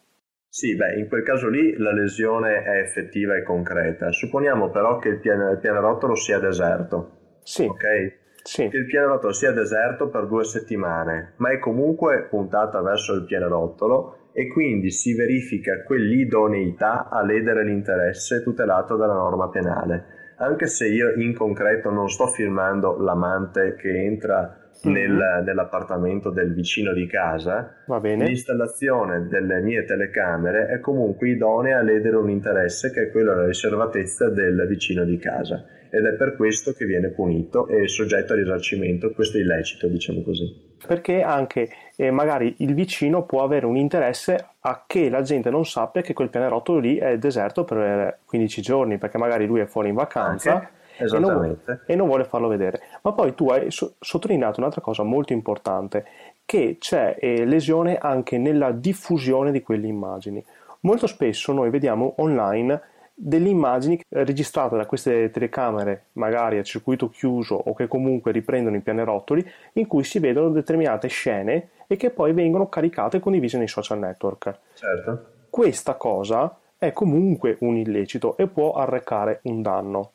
Sì, 0.49 0.75
beh, 0.75 0.95
in 0.95 1.09
quel 1.09 1.23
caso 1.23 1.49
lì 1.49 1.77
la 1.77 1.93
lesione 1.93 2.63
è 2.63 2.79
effettiva 2.81 3.37
e 3.37 3.43
concreta. 3.43 4.11
Supponiamo 4.11 4.71
però 4.71 4.99
che 4.99 5.09
il, 5.09 5.19
pian- 5.19 5.51
il 5.51 5.59
pianerottolo 5.59 6.15
sia 6.15 6.39
deserto. 6.39 7.39
Sì. 7.43 7.65
Ok? 7.65 8.21
Sì. 8.43 8.69
Che 8.69 8.77
il 8.77 8.87
pianerottolo 8.87 9.33
sia 9.33 9.53
deserto 9.53 10.09
per 10.09 10.27
due 10.27 10.45
settimane, 10.45 11.35
ma 11.37 11.51
è 11.51 11.59
comunque 11.59 12.27
puntata 12.29 12.81
verso 12.81 13.15
il 13.15 13.25
pianerottolo 13.25 14.31
e 14.33 14.49
quindi 14.49 14.91
si 14.91 15.15
verifica 15.15 15.83
quell'idoneità 15.83 17.09
a 17.11 17.23
ledere 17.23 17.65
l'interesse 17.65 18.43
tutelato 18.43 18.97
dalla 18.97 19.15
norma 19.15 19.49
penale. 19.51 20.35
Anche 20.39 20.67
se 20.67 20.89
io 20.89 21.13
in 21.15 21.35
concreto 21.35 21.91
non 21.91 22.09
sto 22.09 22.27
firmando 22.27 22.99
l'amante 22.99 23.77
che 23.77 23.91
entra 23.91 24.62
nel, 24.85 25.11
mm-hmm. 25.11 25.45
nell'appartamento 25.45 26.31
del 26.31 26.53
vicino 26.53 26.93
di 26.93 27.07
casa, 27.07 27.75
l'installazione 27.87 29.27
delle 29.29 29.61
mie 29.61 29.85
telecamere 29.85 30.67
è 30.67 30.81
comunque 30.81 31.29
idonea 31.29 31.79
a 31.79 31.83
ledere 31.83 32.17
un 32.17 32.31
interesse 32.31 32.91
che 32.91 33.05
è 33.05 33.11
quello 33.11 33.35
della 33.35 33.47
riservatezza 33.47 34.29
del 34.29 34.67
vicino 34.67 35.05
di 35.05 35.19
casa 35.19 35.65
ed 35.95 36.07
è 36.07 36.15
per 36.15 36.37
questo 36.37 36.73
che 36.73 36.87
viene 36.87 37.11
punito 37.11 37.69
e 37.69 37.87
soggetto 37.87 38.33
a 38.33 38.37
risarcimento, 38.37 39.11
questo 39.13 39.37
è 39.37 39.41
illecito, 39.41 39.89
diciamo 39.89 40.23
così. 40.23 40.71
Perché 40.87 41.21
anche 41.21 41.69
eh, 41.97 42.11
magari 42.11 42.55
il 42.59 42.73
vicino 42.73 43.27
può 43.27 43.45
avere 43.45 43.67
un 43.67 43.77
interesse 43.77 44.43
a 44.61 44.85
che 44.87 45.11
la 45.11 45.21
gente 45.21 45.51
non 45.51 45.67
sappia 45.67 46.01
che 46.01 46.15
quel 46.15 46.31
pianerottolo 46.31 46.79
lì 46.79 46.97
è 46.97 47.19
deserto 47.19 47.65
per 47.65 48.21
15 48.25 48.63
giorni, 48.63 48.97
perché 48.97 49.19
magari 49.19 49.45
lui 49.45 49.61
è 49.61 49.67
fuori 49.67 49.91
in 49.91 49.95
vacanza. 49.95 50.55
Anche 50.55 50.69
e 51.05 51.19
non, 51.19 51.59
e 51.87 51.97
non, 51.97 52.07
vuole 52.07 52.25
farlo 52.25 52.49
vedere. 52.49 52.81
Ma 53.03 53.13
poi 53.13 53.35
tu 53.35 53.49
hai 53.49 53.71
so- 53.71 53.95
sottolineato 53.99 54.61
un'altra 54.61 54.81
cosa 54.81 55.03
molto 55.03 55.33
importante, 55.33 56.05
che 56.45 56.77
c'è 56.79 57.17
eh, 57.19 57.45
lesione 57.45 57.99
anche 57.99 58.39
nella 58.39 58.73
diffusione 58.73 59.51
di 59.51 59.63
quelle 59.63 59.87
immagini. 59.87 60.45
Molto 60.81 61.07
spesso 61.07 61.53
noi 61.53 61.71
vediamo 61.71 62.15
online 62.19 62.81
delle 63.15 63.49
immagini 63.49 64.01
registrate 64.09 64.77
da 64.77 64.87
queste 64.87 65.31
telecamere, 65.31 66.07
magari 66.13 66.59
a 66.59 66.63
circuito 66.63 67.09
chiuso 67.09 67.55
o 67.55 67.75
che 67.75 67.87
comunque 67.87 68.33
riprendono 68.33 68.77
i 68.77 68.81
pianerottoli, 68.81 69.49
in 69.75 69.87
cui 69.87 70.03
si 70.03 70.19
vedono 70.19 70.49
determinate 70.49 71.09
scene 71.09 71.69
e 71.87 71.97
che 71.97 72.11
poi 72.11 72.33
vengono 72.33 72.69
caricate 72.69 73.19
e 73.19 73.21
condivise 73.21 73.59
nei 73.59 73.69
social 73.69 73.99
network. 73.99 74.59
Certo. 74.75 75.27
Questa 75.51 75.95
cosa 75.95 76.57
è 76.79 76.93
comunque 76.93 77.59
un 77.61 77.77
illecito 77.77 78.37
e 78.37 78.49
può 78.49 78.73
arrecare 78.73 79.41
un 79.45 79.63
danno. 79.63 80.13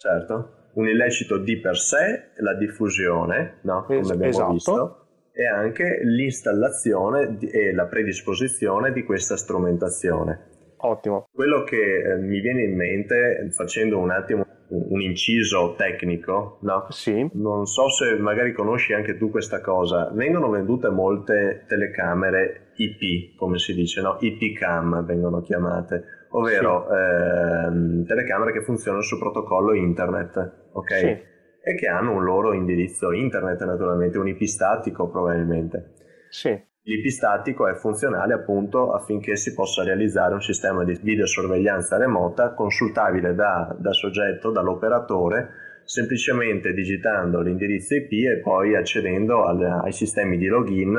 Certo. 0.00 0.70
un 0.74 0.88
illecito 0.88 1.36
di 1.36 1.58
per 1.58 1.76
sé, 1.76 2.30
la 2.36 2.54
diffusione, 2.54 3.58
no? 3.64 3.84
come 3.84 4.00
abbiamo 4.00 4.24
esatto. 4.24 4.52
visto, 4.52 5.06
e 5.32 5.46
anche 5.46 6.00
l'installazione 6.04 7.36
e 7.38 7.74
la 7.74 7.84
predisposizione 7.84 8.92
di 8.92 9.02
questa 9.02 9.36
strumentazione. 9.36 10.48
Ottimo. 10.78 11.28
Quello 11.30 11.64
che 11.64 12.00
eh, 12.00 12.16
mi 12.16 12.40
viene 12.40 12.62
in 12.62 12.74
mente, 12.76 13.50
facendo 13.50 13.98
un 13.98 14.10
attimo 14.10 14.46
un 14.70 15.00
inciso 15.00 15.74
tecnico, 15.76 16.58
no? 16.62 16.86
Sì. 16.90 17.28
Non 17.32 17.66
so 17.66 17.90
se 17.90 18.14
magari 18.18 18.52
conosci 18.52 18.92
anche 18.92 19.18
tu 19.18 19.30
questa 19.30 19.60
cosa. 19.60 20.10
Vengono 20.14 20.48
vendute 20.48 20.88
molte 20.88 21.64
telecamere 21.68 22.72
IP, 22.76 23.36
come 23.36 23.58
si 23.58 23.74
dice, 23.74 24.00
no? 24.00 24.16
IP 24.20 24.56
cam 24.56 25.04
vengono 25.04 25.40
chiamate, 25.40 26.04
ovvero 26.30 26.86
sì. 26.88 26.94
ehm, 26.94 28.04
telecamere 28.04 28.52
che 28.52 28.62
funzionano 28.62 29.02
su 29.02 29.18
protocollo 29.18 29.72
internet, 29.74 30.68
ok? 30.72 30.94
Sì. 30.94 31.28
E 31.62 31.74
che 31.76 31.88
hanno 31.88 32.12
un 32.12 32.24
loro 32.24 32.52
indirizzo 32.52 33.12
internet 33.12 33.62
naturalmente, 33.64 34.18
un 34.18 34.28
IP 34.28 34.42
statico 34.44 35.08
probabilmente. 35.08 35.94
Sì. 36.30 36.68
L'IP 36.82 37.08
statico 37.08 37.68
è 37.68 37.74
funzionale 37.74 38.32
appunto 38.32 38.92
affinché 38.92 39.36
si 39.36 39.52
possa 39.52 39.84
realizzare 39.84 40.32
un 40.32 40.40
sistema 40.40 40.82
di 40.82 40.98
videosorveglianza 41.00 41.98
remota 41.98 42.54
consultabile 42.54 43.34
da, 43.34 43.76
da 43.78 43.92
soggetto, 43.92 44.50
dall'operatore, 44.50 45.50
semplicemente 45.84 46.72
digitando 46.72 47.42
l'indirizzo 47.42 47.94
IP 47.94 48.12
e 48.26 48.40
poi 48.42 48.76
accedendo 48.76 49.44
al, 49.44 49.62
ai 49.62 49.92
sistemi 49.92 50.38
di 50.38 50.46
login 50.46 50.96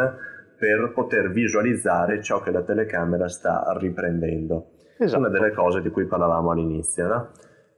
per 0.56 0.92
poter 0.94 1.32
visualizzare 1.32 2.22
ciò 2.22 2.42
che 2.42 2.52
la 2.52 2.62
telecamera 2.62 3.28
sta 3.28 3.64
riprendendo. 3.80 4.81
Esatto. 5.01 5.20
Una 5.20 5.29
delle 5.29 5.51
cose 5.51 5.81
di 5.81 5.89
cui 5.89 6.05
parlavamo 6.05 6.51
all'inizio. 6.51 7.08
No? 7.08 7.31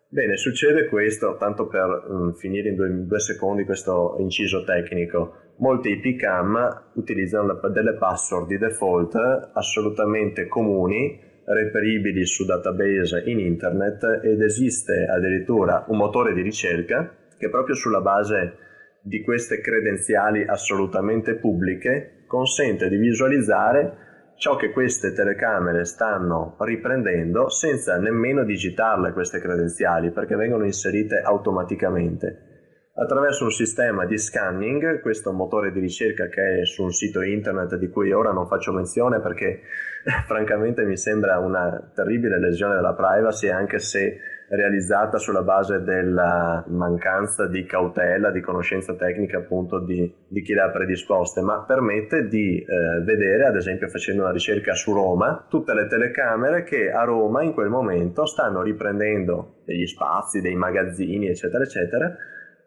Bene, 0.09 0.35
succede 0.35 0.87
questo, 0.87 1.37
tanto 1.39 1.67
per 1.67 2.05
um, 2.07 2.33
finire 2.33 2.69
in 2.69 2.75
due, 2.75 2.87
in 2.89 3.07
due 3.07 3.19
secondi 3.19 3.63
questo 3.63 4.17
inciso 4.19 4.63
tecnico 4.63 5.37
molte 5.57 5.89
IP 5.89 6.17
cam 6.17 6.89
utilizzano 6.95 7.59
delle 7.71 7.93
password 7.93 8.47
di 8.47 8.57
default 8.57 9.15
assolutamente 9.53 10.47
comuni, 10.47 11.19
reperibili 11.45 12.25
su 12.25 12.45
database 12.45 13.23
in 13.25 13.39
internet 13.39 14.21
ed 14.23 14.41
esiste 14.41 15.05
addirittura 15.05 15.85
un 15.87 15.97
motore 15.97 16.33
di 16.33 16.41
ricerca 16.41 17.15
che 17.37 17.49
proprio 17.49 17.75
sulla 17.75 18.01
base 18.01 18.57
di 19.01 19.21
queste 19.21 19.61
credenziali 19.61 20.45
assolutamente 20.45 21.35
pubbliche 21.35 22.23
consente 22.27 22.89
di 22.89 22.97
visualizzare 22.97 24.02
ciò 24.43 24.57
che 24.57 24.71
queste 24.71 25.13
telecamere 25.13 25.85
stanno 25.85 26.57
riprendendo 26.59 27.47
senza 27.47 27.97
nemmeno 27.97 28.43
digitarle 28.43 29.13
queste 29.13 29.39
credenziali 29.39 30.12
perché 30.12 30.35
vengono 30.35 30.65
inserite 30.65 31.21
automaticamente. 31.21 32.89
Attraverso 32.93 33.45
un 33.45 33.51
sistema 33.51 34.05
di 34.05 34.17
scanning, 34.17 35.00
questo 35.00 35.31
motore 35.31 35.71
di 35.71 35.79
ricerca 35.79 36.27
che 36.27 36.59
è 36.59 36.65
su 36.65 36.83
un 36.83 36.91
sito 36.91 37.21
internet 37.21 37.77
di 37.77 37.88
cui 37.88 38.12
ora 38.12 38.33
non 38.33 38.45
faccio 38.45 38.73
menzione 38.73 39.21
perché 39.21 39.62
francamente 40.27 40.83
mi 40.83 40.97
sembra 40.97 41.39
una 41.39 41.91
terribile 41.95 42.38
lesione 42.38 42.75
della 42.75 42.95
privacy 42.95 43.47
anche 43.47 43.79
se 43.79 44.17
realizzata 44.55 45.17
sulla 45.17 45.41
base 45.41 45.81
della 45.81 46.63
mancanza 46.67 47.48
di 47.48 47.65
cautela, 47.65 48.29
di 48.29 48.39
conoscenza 48.39 48.93
tecnica 48.95 49.39
appunto 49.39 49.79
di, 49.79 50.13
di 50.27 50.41
chi 50.41 50.53
le 50.53 50.62
ha 50.62 50.69
predisposte, 50.69 51.41
ma 51.41 51.63
permette 51.63 52.27
di 52.27 52.57
eh, 52.57 53.01
vedere, 53.03 53.45
ad 53.45 53.55
esempio 53.55 53.88
facendo 53.88 54.24
una 54.24 54.31
ricerca 54.31 54.74
su 54.74 54.93
Roma, 54.93 55.45
tutte 55.50 55.74
le 55.74 55.88
telecamere 55.88 56.63
che 56.63 56.91
a 56.91 57.03
Roma 57.03 57.41
in 57.41 57.53
quel 57.53 57.69
momento 57.69 58.25
stanno 58.25 58.62
riprendendo 58.62 59.62
degli 59.65 59.88
spazi, 59.88 60.39
dei 60.39 60.55
magazzini, 60.55 61.27
eccetera, 61.27 61.63
eccetera, 61.63 62.15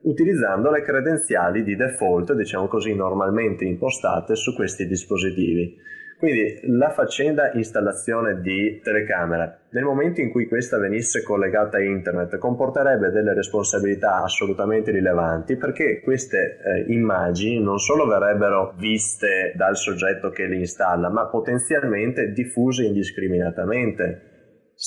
utilizzando 0.03 0.71
le 0.71 0.83
credenziali 0.83 1.63
di 1.63 1.77
default, 1.77 2.33
diciamo 2.33 2.67
così, 2.67 2.95
normalmente 2.95 3.65
impostate 3.65 4.35
su 4.35 4.55
questi 4.55 4.87
dispositivi. 4.87 5.95
Quindi 6.19 6.61
la 6.63 6.91
faccenda 6.91 7.53
installazione 7.53 8.41
di 8.41 8.81
telecamera, 8.83 9.59
nel 9.71 9.85
momento 9.85 10.23
in 10.23 10.31
cui 10.31 10.49
questa 10.49 10.79
venisse 10.79 11.23
collegata 11.23 11.77
a 11.77 11.83
internet, 11.83 12.39
comporterebbe 12.39 13.11
delle 13.11 13.35
responsabilità 13.35 14.23
assolutamente 14.23 14.91
rilevanti 14.91 15.57
perché 15.57 16.01
queste 16.01 16.59
eh, 16.59 16.93
immagini 16.93 17.61
non 17.61 17.79
solo 17.79 18.07
verrebbero 18.07 18.73
viste 18.79 19.53
dal 19.57 19.77
soggetto 19.77 20.31
che 20.31 20.47
le 20.47 20.57
installa, 20.57 21.11
ma 21.11 21.27
potenzialmente 21.27 22.33
diffuse 22.33 22.85
indiscriminatamente 22.85 24.36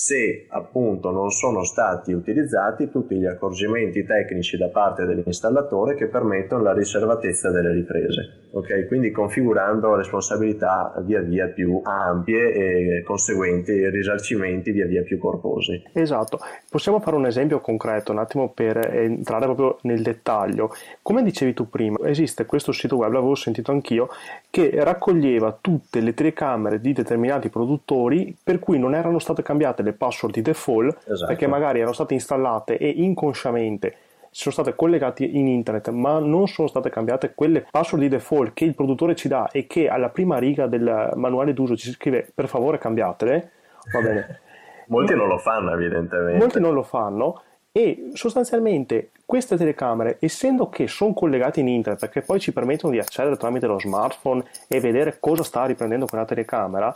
se 0.01 0.45
appunto 0.47 1.11
non 1.11 1.29
sono 1.29 1.63
stati 1.63 2.13
utilizzati 2.13 2.89
tutti 2.89 3.15
gli 3.15 3.25
accorgimenti 3.25 4.05
tecnici 4.05 4.55
da 4.57 4.69
parte 4.69 5.05
dell'installatore 5.05 5.95
che 5.95 6.07
permettono 6.07 6.63
la 6.63 6.73
riservatezza 6.73 7.51
delle 7.51 7.73
riprese, 7.73 8.47
ok? 8.51 8.87
Quindi 8.87 9.11
configurando 9.11 9.95
responsabilità 9.95 10.93
via 11.03 11.19
via 11.19 11.47
più 11.47 11.81
ampie 11.83 12.53
e 12.53 13.03
conseguenti 13.03 13.89
risarcimenti 13.89 14.71
via 14.71 14.85
via 14.85 15.03
più 15.03 15.17
corposi. 15.17 15.83
Esatto, 15.91 16.39
possiamo 16.69 17.01
fare 17.01 17.17
un 17.17 17.25
esempio 17.25 17.59
concreto 17.59 18.13
un 18.13 18.19
attimo 18.19 18.49
per 18.53 18.77
entrare 18.77 19.45
proprio 19.45 19.79
nel 19.81 20.01
dettaglio. 20.01 20.73
Come 21.01 21.23
dicevi 21.23 21.53
tu 21.53 21.67
prima, 21.67 21.97
esiste 22.07 22.45
questo 22.45 22.71
sito 22.71 22.95
web, 22.95 23.11
l'avevo 23.11 23.35
sentito 23.35 23.71
anch'io, 23.71 24.07
che 24.49 24.71
raccoglieva 24.75 25.57
tutte 25.59 25.99
le 25.99 26.13
telecamere 26.13 26.79
di 26.79 26.93
determinati 26.93 27.49
produttori 27.49 28.35
per 28.41 28.59
cui 28.59 28.79
non 28.79 28.95
erano 28.95 29.19
state 29.19 29.41
cambiate 29.41 29.57
cambiate 29.59 29.83
le 29.89 29.93
password 29.93 30.33
di 30.33 30.41
default 30.41 30.97
esatto. 31.07 31.27
perché 31.27 31.47
magari 31.47 31.79
erano 31.79 31.93
state 31.93 32.13
installate 32.13 32.77
e 32.77 32.87
inconsciamente 32.89 33.95
sono 34.31 34.53
state 34.53 34.75
collegate 34.75 35.25
in 35.25 35.47
internet 35.47 35.89
ma 35.89 36.19
non 36.19 36.47
sono 36.47 36.67
state 36.67 36.89
cambiate 36.89 37.33
quelle 37.33 37.65
password 37.69 38.03
di 38.03 38.09
default 38.09 38.53
che 38.53 38.65
il 38.65 38.75
produttore 38.75 39.15
ci 39.15 39.27
dà 39.27 39.49
e 39.51 39.65
che 39.67 39.87
alla 39.87 40.09
prima 40.09 40.37
riga 40.37 40.67
del 40.67 41.11
manuale 41.15 41.53
d'uso 41.53 41.75
ci 41.75 41.91
scrive 41.91 42.29
per 42.33 42.47
favore 42.47 42.77
cambiatele 42.77 43.51
va 43.91 44.01
bene 44.01 44.39
molti 44.87 45.15
non 45.15 45.27
lo 45.27 45.37
fanno 45.37 45.73
evidentemente 45.73 46.37
molti 46.37 46.59
non 46.59 46.73
lo 46.73 46.83
fanno 46.83 47.41
e 47.71 48.09
sostanzialmente 48.13 49.11
queste 49.25 49.55
telecamere 49.55 50.17
essendo 50.19 50.69
che 50.69 50.87
sono 50.87 51.13
collegate 51.13 51.59
in 51.59 51.67
internet 51.67 51.99
perché 51.99 52.21
poi 52.21 52.39
ci 52.39 52.51
permettono 52.51 52.91
di 52.91 52.99
accedere 52.99 53.37
tramite 53.37 53.67
lo 53.67 53.79
smartphone 53.79 54.43
e 54.67 54.79
vedere 54.79 55.17
cosa 55.19 55.43
sta 55.43 55.65
riprendendo 55.65 56.07
quella 56.07 56.25
telecamera 56.25 56.91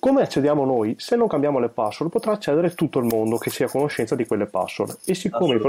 come 0.00 0.22
accediamo 0.22 0.64
noi? 0.64 0.96
Se 0.98 1.16
non 1.16 1.28
cambiamo 1.28 1.58
le 1.58 1.68
password 1.68 2.10
potrà 2.10 2.32
accedere 2.32 2.74
tutto 2.74 2.98
il 2.98 3.06
mondo 3.06 3.38
che 3.38 3.50
sia 3.50 3.66
a 3.66 3.70
conoscenza 3.70 4.14
di 4.14 4.26
quelle 4.26 4.46
password 4.46 4.98
e 5.04 5.14
siccome, 5.14 5.60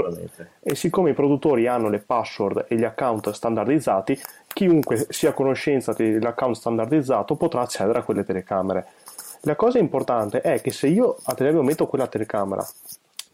e 0.60 0.74
siccome 0.74 1.10
i 1.10 1.14
produttori 1.14 1.66
hanno 1.66 1.88
le 1.88 2.00
password 2.00 2.66
e 2.68 2.76
gli 2.76 2.84
account 2.84 3.30
standardizzati, 3.30 4.18
chiunque 4.48 5.06
sia 5.08 5.30
a 5.30 5.34
conoscenza 5.34 5.92
dell'account 5.92 6.56
standardizzato 6.56 7.36
potrà 7.36 7.62
accedere 7.62 8.00
a 8.00 8.02
quelle 8.02 8.24
telecamere. 8.24 8.86
La 9.42 9.54
cosa 9.56 9.78
importante 9.78 10.40
è 10.40 10.60
che 10.60 10.72
se 10.72 10.88
io 10.88 11.16
ad 11.24 11.40
esempio 11.40 11.62
metto 11.62 11.86
quella 11.86 12.08
telecamera 12.08 12.66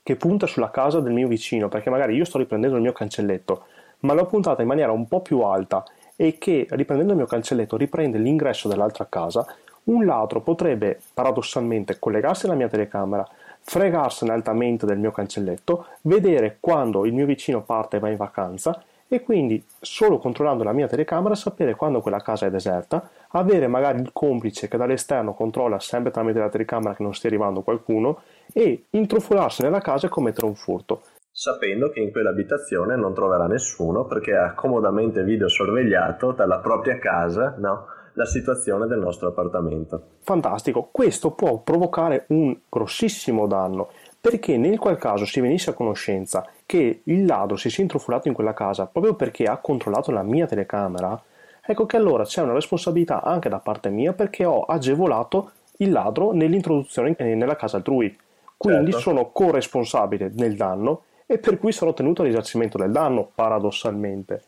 che 0.02 0.16
punta 0.16 0.46
sulla 0.46 0.70
casa 0.70 1.00
del 1.00 1.14
mio 1.14 1.28
vicino, 1.28 1.68
perché 1.68 1.88
magari 1.88 2.14
io 2.14 2.26
sto 2.26 2.36
riprendendo 2.36 2.76
il 2.76 2.82
mio 2.82 2.92
cancelletto, 2.92 3.64
ma 4.00 4.12
l'ho 4.12 4.26
puntata 4.26 4.60
in 4.60 4.68
maniera 4.68 4.92
un 4.92 5.08
po' 5.08 5.22
più 5.22 5.40
alta 5.40 5.82
e 6.14 6.36
che 6.36 6.66
riprendendo 6.70 7.12
il 7.12 7.18
mio 7.18 7.26
cancelletto 7.26 7.78
riprende 7.78 8.18
l'ingresso 8.18 8.68
dell'altra 8.68 9.06
casa, 9.08 9.46
un 9.84 10.04
ladro 10.04 10.40
potrebbe 10.40 11.00
paradossalmente 11.12 11.98
collegarsi 11.98 12.46
alla 12.46 12.54
mia 12.54 12.68
telecamera, 12.68 13.26
fregarsene 13.60 14.32
altamente 14.32 14.86
del 14.86 14.98
mio 14.98 15.10
cancelletto, 15.10 15.86
vedere 16.02 16.58
quando 16.60 17.06
il 17.06 17.14
mio 17.14 17.26
vicino 17.26 17.62
parte 17.62 17.96
e 17.96 18.00
va 18.00 18.10
in 18.10 18.16
vacanza 18.16 18.82
e 19.06 19.22
quindi 19.22 19.62
solo 19.80 20.18
controllando 20.18 20.64
la 20.64 20.72
mia 20.72 20.88
telecamera 20.88 21.34
sapere 21.34 21.74
quando 21.74 22.00
quella 22.00 22.20
casa 22.20 22.46
è 22.46 22.50
deserta, 22.50 23.08
avere 23.28 23.66
magari 23.68 24.00
il 24.00 24.10
complice 24.12 24.68
che 24.68 24.76
dall'esterno 24.76 25.34
controlla 25.34 25.78
sempre 25.78 26.10
tramite 26.10 26.38
la 26.38 26.48
telecamera 26.48 26.94
che 26.94 27.02
non 27.02 27.14
stia 27.14 27.28
arrivando 27.28 27.60
qualcuno 27.60 28.22
e 28.52 28.84
intrufolarsi 28.90 29.62
nella 29.62 29.80
casa 29.80 30.06
e 30.06 30.10
commettere 30.10 30.46
un 30.46 30.54
furto. 30.54 31.02
Sapendo 31.30 31.90
che 31.90 32.00
in 32.00 32.12
quell'abitazione 32.12 32.96
non 32.96 33.12
troverà 33.12 33.46
nessuno 33.46 34.04
perché 34.04 34.36
ha 34.36 34.54
comodamente 34.54 35.22
videosorvegliato 35.24 36.32
dalla 36.32 36.58
propria 36.58 36.98
casa, 36.98 37.54
no? 37.58 37.86
La 38.14 38.27
situazione 38.27 38.87
del 38.87 38.98
nostro 38.98 39.29
appartamento. 39.29 40.03
Fantastico, 40.20 40.88
questo 40.90 41.33
può 41.33 41.59
provocare 41.59 42.24
un 42.29 42.57
grossissimo 42.68 43.46
danno 43.46 43.88
perché 44.20 44.57
nel 44.57 44.79
qual 44.79 44.96
caso 44.96 45.27
si 45.27 45.40
venisse 45.40 45.70
a 45.70 45.74
conoscenza 45.74 46.46
che 46.64 47.03
il 47.05 47.27
ladro 47.27 47.57
si 47.57 47.68
sia 47.70 47.83
intrufolato 47.83 48.29
in 48.29 48.35
quella 48.35 48.55
casa 48.55 48.87
proprio 48.87 49.14
perché 49.14 49.44
ha 49.44 49.59
controllato 49.59 50.11
la 50.11 50.22
mia 50.22 50.46
telecamera, 50.46 51.20
ecco 51.61 51.87
che 51.87 51.96
allora 51.96 52.24
c'è 52.24 52.40
una 52.40 52.55
responsabilità 52.55 53.22
anche 53.22 53.48
da 53.48 53.59
parte 53.59 53.90
mia 53.90 54.12
perché 54.12 54.44
ho 54.44 54.62
agevolato 54.62 55.50
il 55.79 55.90
ladro 55.90 56.33
nell'introduzione 56.33 57.14
nella 57.18 57.57
casa 57.57 57.77
altrui. 57.79 58.16
Quindi 58.57 58.92
certo. 58.92 59.11
sono 59.11 59.31
corresponsabile 59.31 60.31
nel 60.35 60.57
danno 60.57 61.03
e 61.27 61.38
per 61.38 61.59
cui 61.59 61.72
sarò 61.72 61.92
tenuto 61.92 62.22
al 62.22 62.29
risarcimento 62.29 62.79
del 62.79 62.92
danno, 62.92 63.29
paradossalmente. 63.35 64.42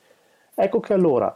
Ecco 0.54 0.80
che 0.80 0.94
allora 0.94 1.34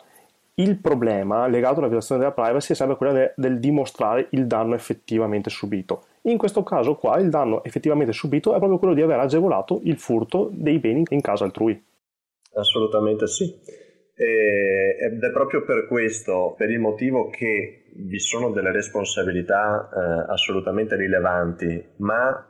il 0.63 0.79
problema 0.79 1.47
legato 1.47 1.79
alla 1.79 1.89
violazione 1.89 2.21
della 2.21 2.33
privacy 2.33 2.73
è 2.73 2.77
sempre 2.77 2.97
quello 2.97 3.13
del, 3.13 3.33
del 3.37 3.59
dimostrare 3.59 4.27
il 4.31 4.47
danno 4.47 4.75
effettivamente 4.75 5.51
subito. 5.51 6.05
In 6.23 6.39
questo 6.39 6.63
caso 6.63 6.97
qua 6.97 7.19
il 7.19 7.31
danno 7.31 7.65
effettivamente 7.65 8.13
subito 8.13 8.55
è 8.55 8.59
proprio 8.59 8.79
quello 8.79 8.95
di 8.95 9.03
aver 9.03 9.19
agevolato 9.21 9.81
il 9.85 9.99
furto 9.99 10.51
dei 10.53 10.79
beni 10.79 11.05
in 11.09 11.21
casa 11.21 11.45
altrui. 11.45 11.83
Assolutamente 12.55 13.27
sì. 13.27 13.45
ed 14.15 15.23
è 15.23 15.31
proprio 15.33 15.65
per 15.65 15.87
questo, 15.87 16.55
per 16.59 16.71
il 16.71 16.79
motivo 16.79 17.31
che 17.31 17.85
vi 17.95 18.19
sono 18.19 18.51
delle 18.51 18.71
responsabilità 18.71 19.89
eh, 19.89 20.33
assolutamente 20.33 20.97
rilevanti, 20.97 21.85
ma 21.97 22.47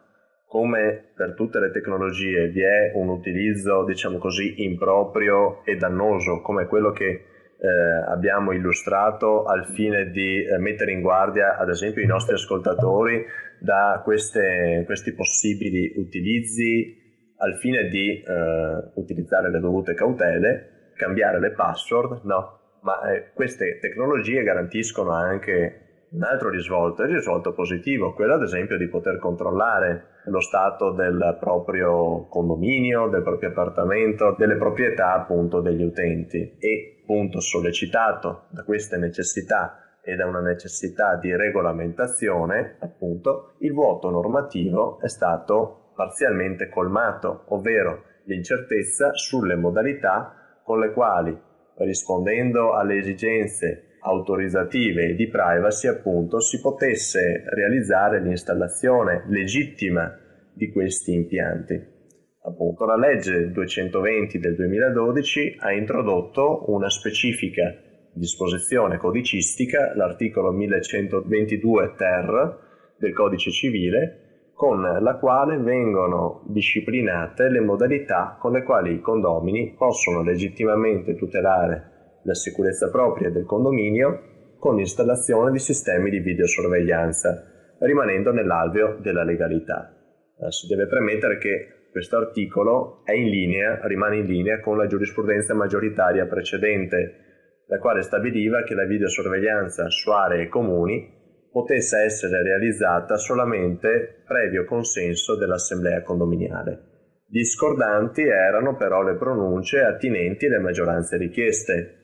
come 0.46 1.12
per 1.14 1.34
tutte 1.34 1.60
le 1.60 1.70
tecnologie 1.70 2.48
vi 2.48 2.62
è 2.62 2.90
un 2.94 3.08
utilizzo, 3.08 3.84
diciamo 3.84 4.18
così, 4.18 4.64
improprio 4.64 5.64
e 5.64 5.76
dannoso, 5.76 6.40
come 6.40 6.66
quello 6.66 6.90
che 6.90 7.24
eh, 7.60 8.10
abbiamo 8.10 8.52
illustrato 8.52 9.44
al 9.44 9.66
fine 9.66 10.10
di 10.10 10.42
eh, 10.42 10.58
mettere 10.58 10.92
in 10.92 11.02
guardia, 11.02 11.58
ad 11.58 11.68
esempio, 11.68 12.02
i 12.02 12.06
nostri 12.06 12.34
ascoltatori 12.34 13.24
da 13.58 14.00
queste, 14.02 14.82
questi 14.86 15.12
possibili 15.12 15.92
utilizzi 15.96 16.96
al 17.36 17.58
fine 17.58 17.88
di 17.88 18.22
eh, 18.22 18.90
utilizzare 18.94 19.50
le 19.50 19.60
dovute 19.60 19.94
cautele, 19.94 20.92
cambiare 20.96 21.38
le 21.38 21.52
password, 21.52 22.20
no, 22.24 22.60
ma 22.82 23.12
eh, 23.12 23.32
queste 23.34 23.78
tecnologie 23.78 24.42
garantiscono 24.42 25.10
anche 25.12 26.06
un 26.10 26.22
altro 26.24 26.48
risvolto, 26.48 27.02
il 27.02 27.14
risvolto 27.14 27.52
positivo, 27.52 28.14
quello 28.14 28.34
ad 28.34 28.42
esempio 28.42 28.76
di 28.76 28.88
poter 28.88 29.18
controllare 29.18 30.18
lo 30.24 30.40
stato 30.40 30.92
del 30.92 31.36
proprio 31.38 32.26
condominio, 32.28 33.08
del 33.08 33.22
proprio 33.22 33.50
appartamento, 33.50 34.34
delle 34.36 34.56
proprietà 34.56 35.12
appunto 35.14 35.60
degli 35.60 35.82
utenti. 35.82 36.56
E 36.58 36.99
appunto 37.10 37.40
sollecitato 37.40 38.44
da 38.50 38.62
queste 38.62 38.96
necessità 38.96 39.98
e 40.00 40.14
da 40.14 40.26
una 40.26 40.40
necessità 40.40 41.16
di 41.16 41.34
regolamentazione, 41.34 42.76
appunto, 42.78 43.54
il 43.58 43.72
vuoto 43.72 44.10
normativo 44.10 45.00
è 45.00 45.08
stato 45.08 45.90
parzialmente 45.96 46.68
colmato, 46.68 47.46
ovvero 47.48 48.04
l'incertezza 48.24 49.12
sulle 49.14 49.56
modalità 49.56 50.60
con 50.62 50.78
le 50.78 50.92
quali, 50.92 51.36
rispondendo 51.78 52.74
alle 52.74 52.98
esigenze 52.98 53.96
autorizzative 54.02 55.08
e 55.08 55.14
di 55.14 55.28
privacy 55.28 55.88
appunto 55.88 56.40
si 56.40 56.60
potesse 56.60 57.42
realizzare 57.46 58.20
l'installazione 58.22 59.24
legittima 59.26 60.16
di 60.52 60.70
questi 60.70 61.12
impianti. 61.12 61.98
Appunto 62.42 62.86
la 62.86 62.96
legge 62.96 63.50
220 63.50 64.38
del 64.38 64.54
2012 64.56 65.56
ha 65.60 65.72
introdotto 65.72 66.64
una 66.68 66.88
specifica 66.88 67.74
disposizione 68.12 68.96
codicistica, 68.96 69.94
l'articolo 69.94 70.50
1122 70.50 71.94
ter 71.96 72.58
del 72.96 73.12
codice 73.12 73.50
civile, 73.50 74.52
con 74.54 74.80
la 74.80 75.16
quale 75.16 75.58
vengono 75.58 76.42
disciplinate 76.46 77.50
le 77.50 77.60
modalità 77.60 78.36
con 78.38 78.52
le 78.52 78.62
quali 78.62 78.94
i 78.94 79.00
condomini 79.00 79.74
possono 79.76 80.22
legittimamente 80.22 81.16
tutelare 81.16 82.18
la 82.24 82.34
sicurezza 82.34 82.90
propria 82.90 83.30
del 83.30 83.44
condominio 83.44 84.56
con 84.58 84.76
l'installazione 84.76 85.50
di 85.50 85.58
sistemi 85.58 86.10
di 86.10 86.20
videosorveglianza, 86.20 87.76
rimanendo 87.80 88.32
nell'alveo 88.32 88.96
della 89.00 89.24
legalità. 89.24 89.94
Eh, 90.38 90.50
si 90.50 90.66
deve 90.66 90.86
premettere 90.86 91.38
che 91.38 91.79
questo 91.90 92.16
articolo 92.16 93.02
è 93.04 93.12
in 93.12 93.28
linea, 93.28 93.80
rimane 93.82 94.18
in 94.18 94.26
linea 94.26 94.60
con 94.60 94.76
la 94.76 94.86
giurisprudenza 94.86 95.54
maggioritaria 95.54 96.26
precedente, 96.26 97.64
la 97.66 97.78
quale 97.78 98.02
stabiliva 98.02 98.62
che 98.62 98.74
la 98.74 98.84
videosorveglianza 98.84 99.88
su 99.90 100.10
aree 100.10 100.48
comuni 100.48 101.18
potesse 101.50 102.02
essere 102.02 102.42
realizzata 102.42 103.16
solamente 103.16 104.22
previo 104.26 104.64
consenso 104.64 105.36
dell'assemblea 105.36 106.02
condominiale. 106.02 106.88
Discordanti 107.26 108.22
erano 108.22 108.76
però 108.76 109.02
le 109.02 109.16
pronunce 109.16 109.80
attinenti 109.80 110.46
alle 110.46 110.58
maggioranze 110.58 111.16
richieste, 111.16 111.99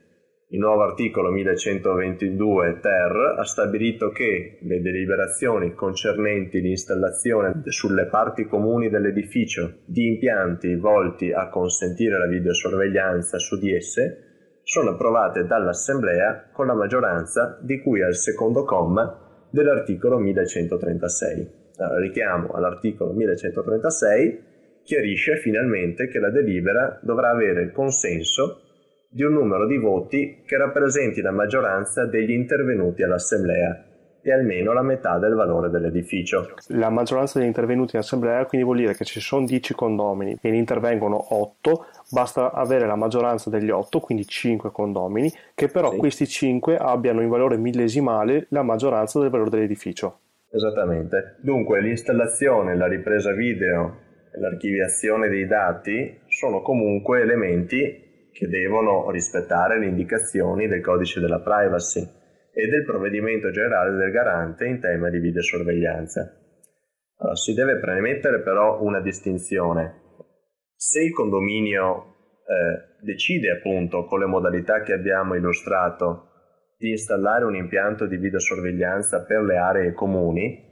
il 0.50 0.60
nuovo 0.60 0.82
articolo 0.82 1.32
1122 1.32 2.78
ter 2.80 3.34
ha 3.36 3.42
stabilito 3.42 4.10
che 4.10 4.58
le 4.60 4.80
deliberazioni 4.80 5.74
concernenti 5.74 6.60
l'installazione 6.60 7.62
sulle 7.64 8.06
parti 8.06 8.44
comuni 8.44 8.88
dell'edificio 8.88 9.78
di 9.84 10.06
impianti 10.06 10.76
volti 10.76 11.32
a 11.32 11.48
consentire 11.48 12.16
la 12.16 12.28
videosorveglianza 12.28 13.38
su 13.40 13.58
di 13.58 13.74
esse 13.74 14.60
sono 14.62 14.90
approvate 14.90 15.46
dall'Assemblea 15.46 16.50
con 16.52 16.68
la 16.68 16.74
maggioranza 16.74 17.58
di 17.60 17.80
cui 17.80 18.04
al 18.04 18.14
secondo 18.14 18.62
comma 18.62 19.48
dell'articolo 19.50 20.18
1136. 20.18 21.50
Allora, 21.78 21.98
richiamo 21.98 22.52
all'articolo 22.52 23.12
1136 23.14 24.42
chiarisce 24.84 25.38
finalmente 25.38 26.06
che 26.06 26.20
la 26.20 26.30
delibera 26.30 27.00
dovrà 27.02 27.30
avere 27.30 27.62
il 27.62 27.72
consenso 27.72 28.60
di 29.16 29.22
un 29.22 29.32
numero 29.32 29.66
di 29.66 29.78
voti 29.78 30.42
che 30.44 30.58
rappresenti 30.58 31.22
la 31.22 31.30
maggioranza 31.30 32.04
degli 32.04 32.32
intervenuti 32.32 33.02
all'assemblea 33.02 33.82
e 34.20 34.30
almeno 34.30 34.74
la 34.74 34.82
metà 34.82 35.16
del 35.16 35.32
valore 35.32 35.70
dell'edificio. 35.70 36.50
La 36.68 36.90
maggioranza 36.90 37.38
degli 37.38 37.48
intervenuti 37.48 37.96
in 37.96 38.02
assemblea 38.02 38.44
quindi 38.44 38.66
vuol 38.66 38.80
dire 38.80 38.94
che 38.94 39.06
ci 39.06 39.18
sono 39.20 39.46
10 39.46 39.72
condomini 39.72 40.36
e 40.42 40.50
ne 40.50 40.58
intervengono 40.58 41.34
8, 41.34 41.86
basta 42.10 42.52
avere 42.52 42.86
la 42.86 42.96
maggioranza 42.96 43.48
degli 43.48 43.70
8, 43.70 44.00
quindi 44.00 44.26
5 44.26 44.70
condomini, 44.70 45.32
che 45.54 45.68
però 45.68 45.92
sì. 45.92 45.96
questi 45.96 46.26
5 46.26 46.76
abbiano 46.76 47.22
in 47.22 47.30
valore 47.30 47.56
millesimale 47.56 48.48
la 48.50 48.62
maggioranza 48.62 49.18
del 49.18 49.30
valore 49.30 49.48
dell'edificio. 49.48 50.18
Esattamente. 50.50 51.36
Dunque 51.40 51.80
l'installazione, 51.80 52.76
la 52.76 52.86
ripresa 52.86 53.32
video 53.32 53.96
e 54.30 54.38
l'archiviazione 54.38 55.30
dei 55.30 55.46
dati 55.46 56.18
sono 56.26 56.60
comunque 56.60 57.22
elementi 57.22 58.04
che 58.36 58.48
devono 58.48 59.10
rispettare 59.10 59.78
le 59.78 59.86
indicazioni 59.86 60.68
del 60.68 60.82
codice 60.82 61.20
della 61.20 61.40
privacy 61.40 62.06
e 62.52 62.68
del 62.68 62.84
provvedimento 62.84 63.50
generale 63.50 63.96
del 63.96 64.10
garante 64.10 64.66
in 64.66 64.78
tema 64.78 65.08
di 65.08 65.18
videosorveglianza. 65.18 66.36
Allora, 67.16 67.34
si 67.34 67.54
deve 67.54 67.78
premettere 67.78 68.42
però 68.42 68.82
una 68.82 69.00
distinzione. 69.00 70.02
Se 70.74 71.02
il 71.02 71.12
condominio 71.12 72.16
eh, 72.46 73.02
decide 73.02 73.52
appunto 73.52 74.04
con 74.04 74.20
le 74.20 74.26
modalità 74.26 74.82
che 74.82 74.92
abbiamo 74.92 75.34
illustrato 75.34 76.28
di 76.76 76.90
installare 76.90 77.46
un 77.46 77.56
impianto 77.56 78.04
di 78.04 78.18
videosorveglianza 78.18 79.24
per 79.24 79.40
le 79.44 79.56
aree 79.56 79.92
comuni, 79.94 80.65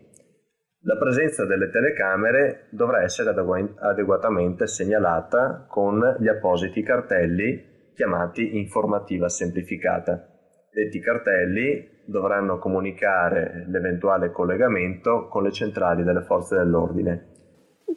la 0.87 0.97
presenza 0.97 1.47
delle 1.47 1.71
telecamere 1.71 2.67
dovrà 2.71 3.03
essere 3.03 3.31
adeguatamente 3.31 4.67
segnalata 4.67 5.65
con 5.67 6.17
gli 6.19 6.29
appositi 6.29 6.83
cartelli 6.83 7.73
chiamati 7.95 8.59
informativa 8.59 9.29
semplificata. 9.29 10.29
Detti 10.71 11.01
cartelli 11.01 12.03
dovranno 12.05 12.59
comunicare 12.59 13.65
l'eventuale 13.69 14.31
collegamento 14.31 15.29
con 15.29 15.45
le 15.45 15.53
centrali 15.53 16.03
delle 16.03 16.23
forze 16.23 16.57
dell'ordine. 16.57 17.29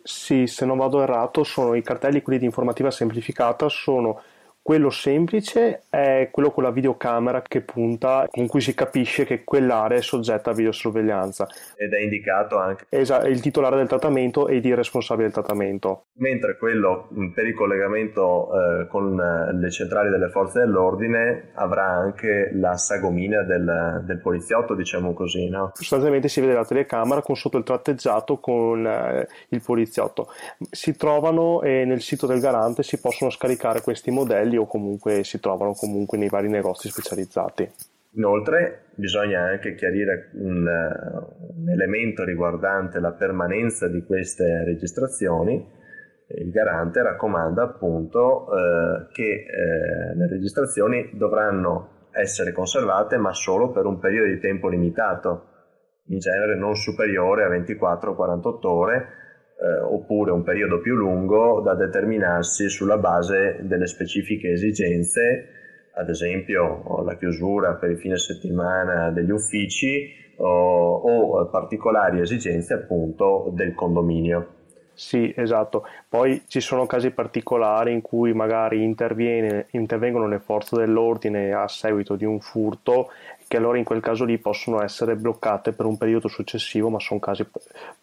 Sì, 0.04 0.48
se 0.48 0.66
non 0.66 0.78
vado 0.78 1.02
errato, 1.02 1.44
sono 1.44 1.74
i 1.74 1.82
cartelli 1.82 2.22
quelli 2.22 2.40
di 2.40 2.46
informativa 2.46 2.92
semplificata 2.92 3.68
sono 3.68 4.22
quello 4.68 4.90
semplice 4.90 5.84
è 5.90 6.28
quello 6.30 6.52
con 6.52 6.62
la 6.62 6.72
videocamera 6.72 7.42
che 7.42 7.62
punta, 7.62 8.28
con 8.30 8.48
cui 8.48 8.60
si 8.60 8.74
capisce 8.74 9.24
che 9.24 9.46
quell'area 9.46 9.98
è 9.98 10.02
soggetta 10.02 10.50
a 10.50 10.54
videosorveglianza. 10.54 11.48
Ed 11.78 11.94
è 11.94 12.02
indicato 12.02 12.58
anche 12.58 12.86
esatto, 12.90 13.28
il 13.28 13.40
titolare 13.40 13.78
del 13.78 13.88
trattamento 13.88 14.50
ed 14.50 14.66
il 14.66 14.76
responsabile 14.76 15.28
del 15.28 15.36
trattamento. 15.36 16.08
Mentre 16.16 16.58
quello 16.58 17.08
per 17.34 17.48
il 17.48 17.56
collegamento 17.56 18.50
eh, 18.52 18.88
con 18.88 19.18
eh, 19.18 19.58
le 19.58 19.72
centrali 19.72 20.10
delle 20.10 20.28
forze 20.28 20.60
dell'ordine 20.60 21.52
avrà 21.54 21.86
anche 21.86 22.52
la 22.52 22.76
sagomina 22.76 23.44
del, 23.44 24.04
del 24.06 24.20
poliziotto, 24.20 24.76
diciamo 24.76 25.14
così. 25.14 25.48
No? 25.48 25.72
Sostanzialmente 25.76 26.28
si 26.28 26.42
vede 26.42 26.56
la 26.56 26.66
telecamera 26.66 27.22
con 27.22 27.38
sotto 27.38 27.58
il 27.58 27.64
tratteggiato 27.64 28.40
con 28.40 28.86
eh, 28.86 29.30
il 29.48 29.62
poliziotto. 29.62 30.28
Si 30.70 30.94
trovano 30.98 31.62
e 31.62 31.86
nel 31.86 32.02
sito 32.02 32.28
del 32.28 32.42
garante 32.42 32.84
si 32.84 33.00
possono 33.00 33.30
scaricare 33.30 33.80
questi 33.80 34.12
modelli 34.12 34.56
o 34.58 34.68
comunque 34.68 35.24
si 35.24 35.40
trovano 35.40 35.74
comunque 35.74 36.18
nei 36.18 36.30
vari 36.30 36.50
negozi 36.50 36.90
specializzati. 36.90 37.70
Inoltre 38.18 38.86
bisogna 38.96 39.42
anche 39.44 39.76
chiarire 39.76 40.32
un, 40.34 40.66
un 40.66 41.70
elemento 41.70 42.24
riguardante 42.24 43.00
la 43.00 43.12
permanenza 43.12 43.88
di 43.88 44.04
queste 44.04 44.64
registrazioni. 44.64 45.76
Il 46.30 46.50
garante 46.50 47.02
raccomanda 47.04 47.64
appunto 47.64 48.48
eh, 48.52 49.08
che 49.14 49.46
eh, 49.46 50.16
le 50.16 50.28
registrazioni 50.28 51.12
dovranno 51.14 52.10
essere 52.12 52.52
conservate 52.52 53.18
ma 53.18 53.34
solo 53.34 53.72
per 53.72 53.86
un 53.86 54.00
periodo 54.00 54.34
di 54.34 54.40
tempo 54.40 54.68
limitato, 54.68 55.50
in 56.08 56.20
genere 56.20 56.56
non 56.56 56.76
superiore 56.76 57.44
a 57.44 57.50
24-48 57.50 58.66
ore, 58.66 59.08
eh, 59.60 59.80
oppure 59.80 60.32
un 60.32 60.44
periodo 60.44 60.80
più 60.80 60.96
lungo 60.96 61.62
da 61.62 61.74
determinarsi 61.74 62.70
sulla 62.70 62.98
base 62.98 63.58
delle 63.62 63.88
specifiche 63.88 64.52
esigenze 64.52 65.52
ad 65.98 66.10
esempio 66.10 67.04
la 67.04 67.16
chiusura 67.16 67.74
per 67.74 67.92
il 67.92 67.98
fine 67.98 68.18
settimana 68.18 69.10
degli 69.10 69.32
uffici 69.32 70.14
o, 70.38 70.96
o 70.96 71.46
particolari 71.48 72.22
esigenze 72.22 72.74
appunto 72.76 73.50
del 73.54 73.74
condominio. 73.74 74.54
Sì, 74.94 75.32
esatto. 75.36 75.86
Poi 76.10 76.44
ci 76.48 76.60
sono 76.60 76.88
casi 76.88 77.12
particolari 77.12 77.94
in 77.94 78.02
cui 78.02 78.34
magari 78.34 78.84
intervengono 78.84 80.28
le 80.28 80.40
forze 80.40 80.76
dell'ordine 80.76 81.54
a 81.54 81.68
seguito 81.68 82.16
di 82.16 82.26
un 82.26 82.40
furto, 82.40 83.10
che 83.48 83.58
allora 83.58 83.78
in 83.78 83.84
quel 83.84 84.02
caso 84.02 84.26
lì 84.26 84.40
possono 84.40 84.82
essere 84.82 85.16
bloccate 85.16 85.74
per 85.74 85.86
un 85.86 85.98
periodo 85.98 86.28
successivo, 86.28 86.90
ma 86.90 87.00
sono 87.00 87.20
casi 87.20 87.46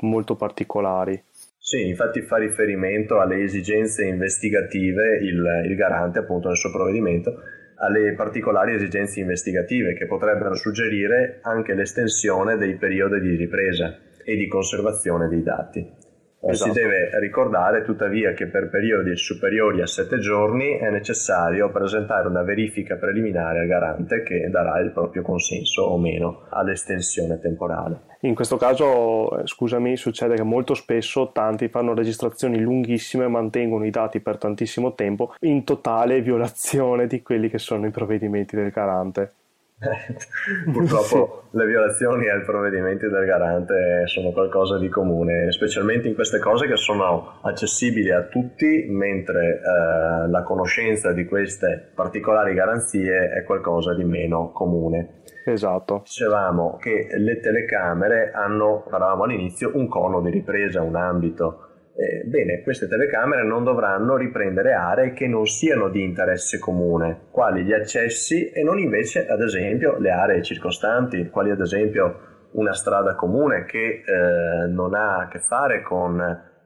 molto 0.00 0.36
particolari. 0.36 1.20
Sì, 1.66 1.86
infatti 1.86 2.20
fa 2.20 2.36
riferimento 2.36 3.20
alle 3.20 3.42
esigenze 3.42 4.04
investigative 4.04 5.16
il, 5.16 5.62
il 5.64 5.74
garante 5.76 6.18
appunto 6.18 6.48
nel 6.48 6.58
suo 6.58 6.70
provvedimento 6.70 7.40
alle 7.76 8.12
particolari 8.12 8.74
esigenze 8.74 9.20
investigative 9.20 9.94
che 9.94 10.04
potrebbero 10.04 10.56
suggerire 10.56 11.38
anche 11.40 11.72
l'estensione 11.72 12.58
dei 12.58 12.76
periodi 12.76 13.18
di 13.30 13.36
ripresa 13.36 13.96
e 14.22 14.36
di 14.36 14.46
conservazione 14.46 15.26
dei 15.26 15.42
dati. 15.42 16.03
Esatto. 16.46 16.72
Si 16.72 16.78
deve 16.78 17.18
ricordare 17.18 17.82
tuttavia 17.82 18.32
che 18.32 18.46
per 18.48 18.68
periodi 18.68 19.16
superiori 19.16 19.80
a 19.80 19.86
7 19.86 20.18
giorni 20.18 20.76
è 20.76 20.90
necessario 20.90 21.70
presentare 21.70 22.28
una 22.28 22.42
verifica 22.42 22.96
preliminare 22.96 23.60
al 23.60 23.66
garante 23.66 24.22
che 24.22 24.48
darà 24.50 24.78
il 24.80 24.92
proprio 24.92 25.22
consenso 25.22 25.82
o 25.82 25.98
meno 25.98 26.46
all'estensione 26.50 27.38
temporale. 27.40 28.12
In 28.20 28.34
questo 28.34 28.56
caso, 28.56 29.38
eh, 29.38 29.46
scusami, 29.46 29.96
succede 29.96 30.34
che 30.34 30.42
molto 30.42 30.74
spesso 30.74 31.30
tanti 31.32 31.68
fanno 31.68 31.94
registrazioni 31.94 32.60
lunghissime 32.60 33.24
e 33.24 33.28
mantengono 33.28 33.84
i 33.84 33.90
dati 33.90 34.20
per 34.20 34.38
tantissimo 34.38 34.94
tempo 34.94 35.34
in 35.40 35.64
totale 35.64 36.20
violazione 36.20 37.06
di 37.06 37.22
quelli 37.22 37.48
che 37.48 37.58
sono 37.58 37.86
i 37.86 37.90
provvedimenti 37.90 38.56
del 38.56 38.70
garante. 38.70 39.32
Purtroppo 40.72 41.48
sì. 41.50 41.56
le 41.56 41.66
violazioni 41.66 42.28
ai 42.28 42.42
provvedimenti 42.42 43.08
del 43.08 43.24
garante 43.26 44.06
sono 44.06 44.30
qualcosa 44.30 44.78
di 44.78 44.88
comune, 44.88 45.50
specialmente 45.52 46.08
in 46.08 46.14
queste 46.14 46.38
cose 46.38 46.66
che 46.66 46.76
sono 46.76 47.40
accessibili 47.42 48.10
a 48.10 48.22
tutti, 48.22 48.86
mentre 48.88 49.60
eh, 49.60 50.28
la 50.28 50.42
conoscenza 50.44 51.12
di 51.12 51.24
queste 51.26 51.90
particolari 51.94 52.54
garanzie 52.54 53.30
è 53.30 53.42
qualcosa 53.44 53.94
di 53.94 54.04
meno 54.04 54.52
comune. 54.52 55.22
Esatto. 55.44 56.02
Dicevamo 56.04 56.76
che 56.80 57.08
le 57.18 57.40
telecamere 57.40 58.30
hanno, 58.32 58.84
parlavamo 58.88 59.24
all'inizio, 59.24 59.72
un 59.74 59.88
cono 59.88 60.22
di 60.22 60.30
ripresa, 60.30 60.80
un 60.80 60.96
ambito 60.96 61.73
eh, 61.96 62.24
bene, 62.24 62.62
queste 62.62 62.88
telecamere 62.88 63.44
non 63.44 63.62
dovranno 63.62 64.16
riprendere 64.16 64.72
aree 64.72 65.12
che 65.12 65.28
non 65.28 65.46
siano 65.46 65.88
di 65.88 66.02
interesse 66.02 66.58
comune, 66.58 67.26
quali 67.30 67.62
gli 67.62 67.72
accessi 67.72 68.50
e 68.50 68.64
non 68.64 68.80
invece, 68.80 69.28
ad 69.28 69.40
esempio, 69.40 69.96
le 69.98 70.10
aree 70.10 70.42
circostanti, 70.42 71.28
quali 71.30 71.50
ad 71.50 71.60
esempio 71.60 72.48
una 72.52 72.72
strada 72.72 73.14
comune 73.14 73.64
che 73.64 74.02
eh, 74.04 74.66
non 74.66 74.94
ha 74.94 75.18
a 75.18 75.28
che 75.28 75.38
fare 75.38 75.82
con 75.82 76.20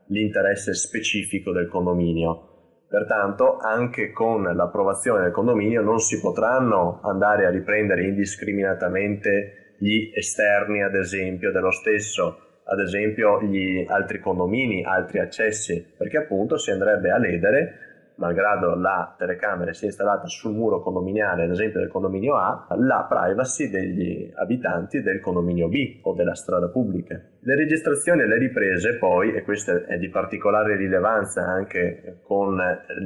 l'interesse 0.06 0.74
specifico 0.74 1.52
del 1.52 1.68
condominio. 1.68 2.44
Pertanto, 2.88 3.58
anche 3.58 4.12
con 4.12 4.42
l'approvazione 4.42 5.20
del 5.20 5.30
condominio 5.30 5.82
non 5.82 5.98
si 5.98 6.18
potranno 6.20 7.00
andare 7.02 7.44
a 7.44 7.50
riprendere 7.50 8.04
indiscriminatamente 8.04 9.74
gli 9.78 10.10
esterni, 10.14 10.82
ad 10.82 10.94
esempio, 10.94 11.52
dello 11.52 11.70
stesso 11.70 12.47
ad 12.70 12.80
esempio 12.80 13.40
gli 13.42 13.84
altri 13.88 14.20
condomini, 14.20 14.84
altri 14.84 15.20
accessi, 15.20 15.84
perché 15.96 16.18
appunto 16.18 16.58
si 16.58 16.70
andrebbe 16.70 17.10
a 17.10 17.18
ledere 17.18 17.88
malgrado 18.18 18.74
la 18.74 19.14
telecamera 19.16 19.72
sia 19.72 19.86
installata 19.86 20.26
sul 20.26 20.52
muro 20.52 20.80
condominiale, 20.80 21.44
ad 21.44 21.50
esempio 21.50 21.80
del 21.80 21.88
condominio 21.88 22.36
A, 22.36 22.66
la 22.76 23.06
privacy 23.08 23.70
degli 23.70 24.30
abitanti 24.34 25.00
del 25.02 25.20
condominio 25.20 25.68
B 25.68 26.00
o 26.02 26.14
della 26.14 26.34
strada 26.34 26.68
pubblica. 26.68 27.20
Le 27.40 27.54
registrazioni 27.54 28.22
e 28.22 28.26
le 28.26 28.38
riprese 28.38 28.96
poi, 28.96 29.34
e 29.34 29.42
questo 29.42 29.84
è 29.86 29.96
di 29.98 30.08
particolare 30.08 30.76
rilevanza 30.76 31.46
anche 31.46 32.18
con 32.22 32.60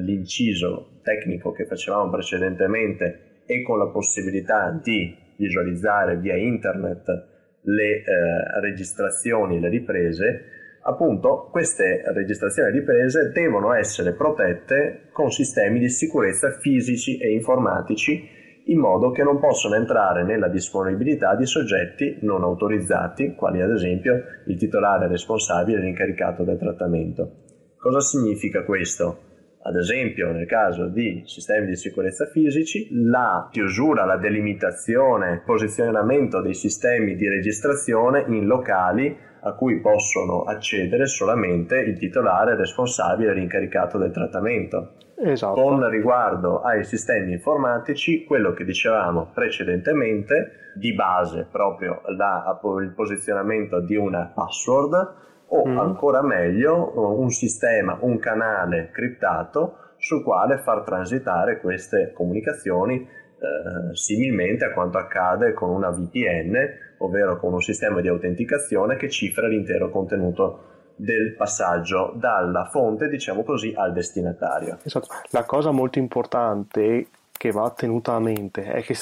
l'inciso 0.05 1.01
tecnico 1.03 1.53
che 1.53 1.66
facevamo 1.66 2.11
precedentemente 2.11 3.42
e 3.44 3.62
con 3.62 3.79
la 3.79 3.88
possibilità 3.88 4.70
di 4.83 5.14
visualizzare 5.37 6.16
via 6.16 6.37
internet 6.37 7.31
le 7.62 8.03
eh, 8.03 8.61
registrazioni, 8.61 9.61
le 9.61 9.68
riprese, 9.68 10.44
appunto 10.83 11.48
queste 11.51 12.03
registrazioni 12.12 12.68
e 12.68 12.72
riprese 12.72 13.31
devono 13.33 13.72
essere 13.72 14.12
protette 14.12 15.09
con 15.12 15.31
sistemi 15.31 15.79
di 15.79 15.88
sicurezza 15.88 16.51
fisici 16.51 17.18
e 17.18 17.33
informatici 17.33 18.40
in 18.66 18.79
modo 18.79 19.11
che 19.11 19.22
non 19.22 19.40
possano 19.40 19.75
entrare 19.75 20.22
nella 20.25 20.48
disponibilità 20.48 21.35
di 21.35 21.46
soggetti 21.46 22.18
non 22.22 22.42
autorizzati, 22.42 23.35
quali 23.35 23.61
ad 23.61 23.70
esempio 23.70 24.22
il 24.46 24.57
titolare 24.57 25.09
responsabile 25.09 25.79
e 25.79 25.83
l'incaricato 25.83 26.44
del 26.44 26.59
trattamento. 26.59 27.31
Cosa 27.77 28.01
significa 28.01 28.62
questo? 28.62 29.31
Ad 29.62 29.77
esempio 29.77 30.33
nel 30.33 30.46
caso 30.46 30.88
di 30.88 31.22
sistemi 31.25 31.66
di 31.66 31.77
sicurezza 31.77 32.27
fisici, 32.27 32.88
la 32.90 33.48
chiusura, 33.51 34.05
la 34.05 34.16
delimitazione, 34.16 35.42
posizionamento 35.44 36.40
dei 36.40 36.55
sistemi 36.55 37.14
di 37.14 37.29
registrazione 37.29 38.25
in 38.29 38.46
locali 38.46 39.16
a 39.44 39.53
cui 39.55 39.81
possono 39.81 40.42
accedere 40.42 41.07
solamente 41.07 41.77
il 41.79 41.96
titolare 41.98 42.57
responsabile 42.57 43.33
e 43.33 43.35
l'incaricato 43.35 43.98
del 43.98 44.11
trattamento. 44.11 44.94
Esatto. 45.16 45.61
Con 45.61 45.88
riguardo 45.88 46.62
ai 46.62 46.85
sistemi 46.85 47.33
informatici, 47.33 48.25
quello 48.25 48.53
che 48.53 48.64
dicevamo 48.64 49.31
precedentemente, 49.33 50.72
di 50.75 50.94
base 50.94 51.46
proprio 51.51 52.03
la, 52.16 52.59
il 52.81 52.92
posizionamento 52.94 53.81
di 53.81 53.94
una 53.94 54.33
password, 54.35 55.14
o 55.54 55.66
mm. 55.66 55.78
ancora 55.78 56.22
meglio 56.22 56.92
un 57.18 57.30
sistema, 57.30 57.98
un 58.00 58.18
canale 58.18 58.90
criptato 58.90 59.76
sul 59.98 60.22
quale 60.22 60.58
far 60.58 60.82
transitare 60.82 61.60
queste 61.60 62.12
comunicazioni 62.12 62.96
eh, 62.96 63.94
similmente 63.94 64.64
a 64.64 64.72
quanto 64.72 64.98
accade 64.98 65.52
con 65.52 65.70
una 65.70 65.90
VPN, 65.90 66.54
ovvero 66.98 67.38
con 67.38 67.52
un 67.52 67.60
sistema 67.60 68.00
di 68.00 68.08
autenticazione 68.08 68.96
che 68.96 69.10
cifra 69.10 69.46
l'intero 69.46 69.90
contenuto 69.90 70.70
del 70.96 71.34
passaggio 71.34 72.12
dalla 72.16 72.68
fonte, 72.70 73.08
diciamo 73.08 73.42
così, 73.42 73.72
al 73.76 73.92
destinatario. 73.92 74.78
Esatto. 74.82 75.08
La 75.30 75.44
cosa 75.44 75.70
molto 75.70 75.98
importante 75.98 77.08
che 77.32 77.50
va 77.50 77.70
tenuta 77.70 78.14
a 78.14 78.20
mente 78.20 78.62
è 78.64 78.82
che 78.82 78.94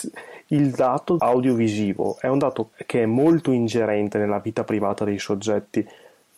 il 0.48 0.70
dato 0.70 1.16
audiovisivo 1.18 2.16
è 2.20 2.26
un 2.26 2.38
dato 2.38 2.70
che 2.86 3.02
è 3.02 3.06
molto 3.06 3.52
ingerente 3.52 4.18
nella 4.18 4.38
vita 4.38 4.64
privata 4.64 5.04
dei 5.04 5.18
soggetti 5.18 5.86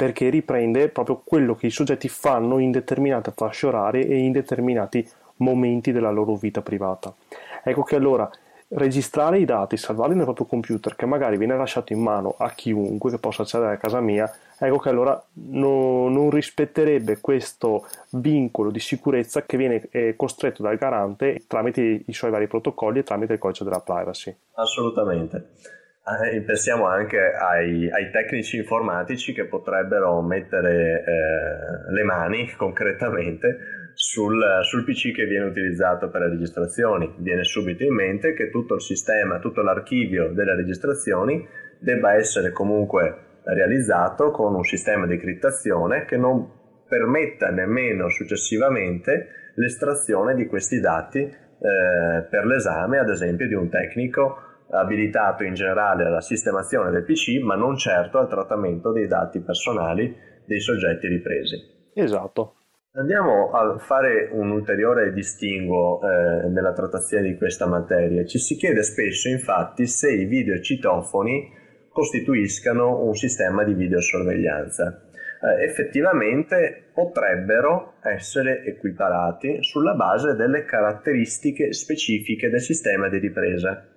perché 0.03 0.31
riprende 0.31 0.89
proprio 0.89 1.23
quello 1.25 1.55
che 1.55 1.67
i 1.67 1.71
soggetti 1.71 2.09
fanno 2.09 2.59
in 2.59 2.73
determinate 2.73 3.33
fasce 3.37 3.69
orarie 3.69 4.05
e 4.05 4.17
in 4.17 4.33
determinati 4.33 5.09
momenti 5.37 5.93
della 5.93 6.11
loro 6.11 6.35
vita 6.35 6.61
privata. 6.61 7.15
Ecco 7.63 7.85
che 7.85 7.95
allora 7.95 8.29
registrare 8.71 9.39
i 9.39 9.45
dati, 9.45 9.77
salvarli 9.77 10.17
nel 10.17 10.25
proprio 10.25 10.47
computer, 10.47 10.97
che 10.97 11.07
magari 11.07 11.37
viene 11.37 11.57
lasciato 11.57 11.93
in 11.93 12.01
mano 12.01 12.35
a 12.37 12.51
chiunque 12.51 13.13
che 13.13 13.19
possa 13.19 13.43
accedere 13.43 13.75
a 13.75 13.77
casa 13.77 14.01
mia, 14.01 14.29
ecco 14.59 14.79
che 14.79 14.89
allora 14.89 15.23
no, 15.35 16.09
non 16.09 16.31
rispetterebbe 16.31 17.21
questo 17.21 17.87
vincolo 18.11 18.73
di 18.73 18.81
sicurezza 18.81 19.45
che 19.45 19.57
viene 19.57 19.87
eh, 19.93 20.17
costretto 20.17 20.65
dal 20.65 20.79
garante 20.79 21.45
tramite 21.47 22.03
i 22.05 22.13
suoi 22.13 22.33
vari 22.33 22.49
protocolli 22.49 22.99
e 22.99 23.03
tramite 23.05 23.35
il 23.35 23.39
codice 23.39 23.63
della 23.63 23.79
privacy. 23.79 24.35
Assolutamente. 24.55 25.81
Eh, 26.05 26.41
pensiamo 26.41 26.89
anche 26.89 27.17
ai, 27.17 27.89
ai, 27.89 28.11
tecnici 28.11 28.57
informatici 28.57 29.33
che 29.33 29.45
potrebbero 29.45 30.21
mettere 30.21 31.05
eh, 31.05 31.93
le 31.93 32.03
mani 32.03 32.51
concretamente 32.59 33.57
sul, 33.95 34.43
sul, 34.63 34.83
PC 34.83 35.13
che 35.13 35.27
viene 35.27 35.45
utilizzato 35.45 36.11
per 36.11 36.23
le 36.23 36.31
registrazioni. 36.31 37.15
Viene 37.19 37.45
subito 37.45 37.85
in 37.85 37.95
mente 37.95 38.33
che 38.35 38.51
tutto 38.51 38.75
il 38.75 38.81
sistema, 38.81 39.39
tutto 39.39 39.63
l'archivio 39.63 40.33
delle 40.33 40.57
registrazioni 40.57 41.47
debba 41.79 42.15
essere 42.15 42.51
comunque 42.51 43.39
realizzato 43.45 44.33
con 44.33 44.57
un 44.57 44.65
sistema 44.65 45.07
di 45.07 45.17
criptazione 45.19 46.05
che 46.05 46.17
non 46.17 46.51
permetta 46.89 47.51
nemmeno 47.51 48.09
successivamente 48.09 49.53
l'estrazione 49.55 50.35
di 50.35 50.47
questi 50.47 50.81
dati 50.81 51.21
eh, 51.21 52.27
per 52.29 52.45
l'esame, 52.45 52.99
ad 52.99 53.09
esempio, 53.09 53.47
di 53.47 53.55
un 53.55 53.69
tecnico 53.69 54.51
abilitato 54.73 55.45
in 55.45 55.55
generale 55.55 56.05
alla 56.05 56.21
sistemazione 56.21 56.91
del 56.91 57.05
PC, 57.05 57.41
ma 57.43 57.55
non 57.55 57.77
certo 57.77 58.19
al 58.19 58.29
trattamento 58.29 58.93
dei 58.93 59.07
dati 59.07 59.41
personali 59.41 60.15
dei 60.45 60.61
soggetti 60.61 61.07
ripresi. 61.07 61.57
Esatto. 61.95 62.57
Andiamo 62.95 63.51
a 63.53 63.79
fare 63.79 64.29
un 64.33 64.51
ulteriore 64.51 65.13
distinguo 65.13 66.01
eh, 66.03 66.49
nella 66.49 66.73
trattazione 66.73 67.29
di 67.29 67.37
questa 67.37 67.67
materia. 67.67 68.25
Ci 68.25 68.39
si 68.39 68.57
chiede 68.57 68.83
spesso, 68.83 69.29
infatti, 69.29 69.87
se 69.87 70.13
i 70.13 70.27
videocitofoni 70.27 71.61
costituiscano 71.89 73.03
un 73.03 73.15
sistema 73.15 73.65
di 73.65 73.75
videosorveglianza. 73.75 75.07
eh, 75.43 75.65
effettivamente 75.65 76.91
potrebbero 76.93 77.95
essere 78.03 78.63
equiparati 78.65 79.63
sulla 79.63 79.95
base 79.95 80.35
delle 80.35 80.65
caratteristiche 80.65 81.73
specifiche 81.73 82.49
del 82.49 82.61
sistema 82.61 83.09
di 83.09 83.19
ripresa 83.19 83.92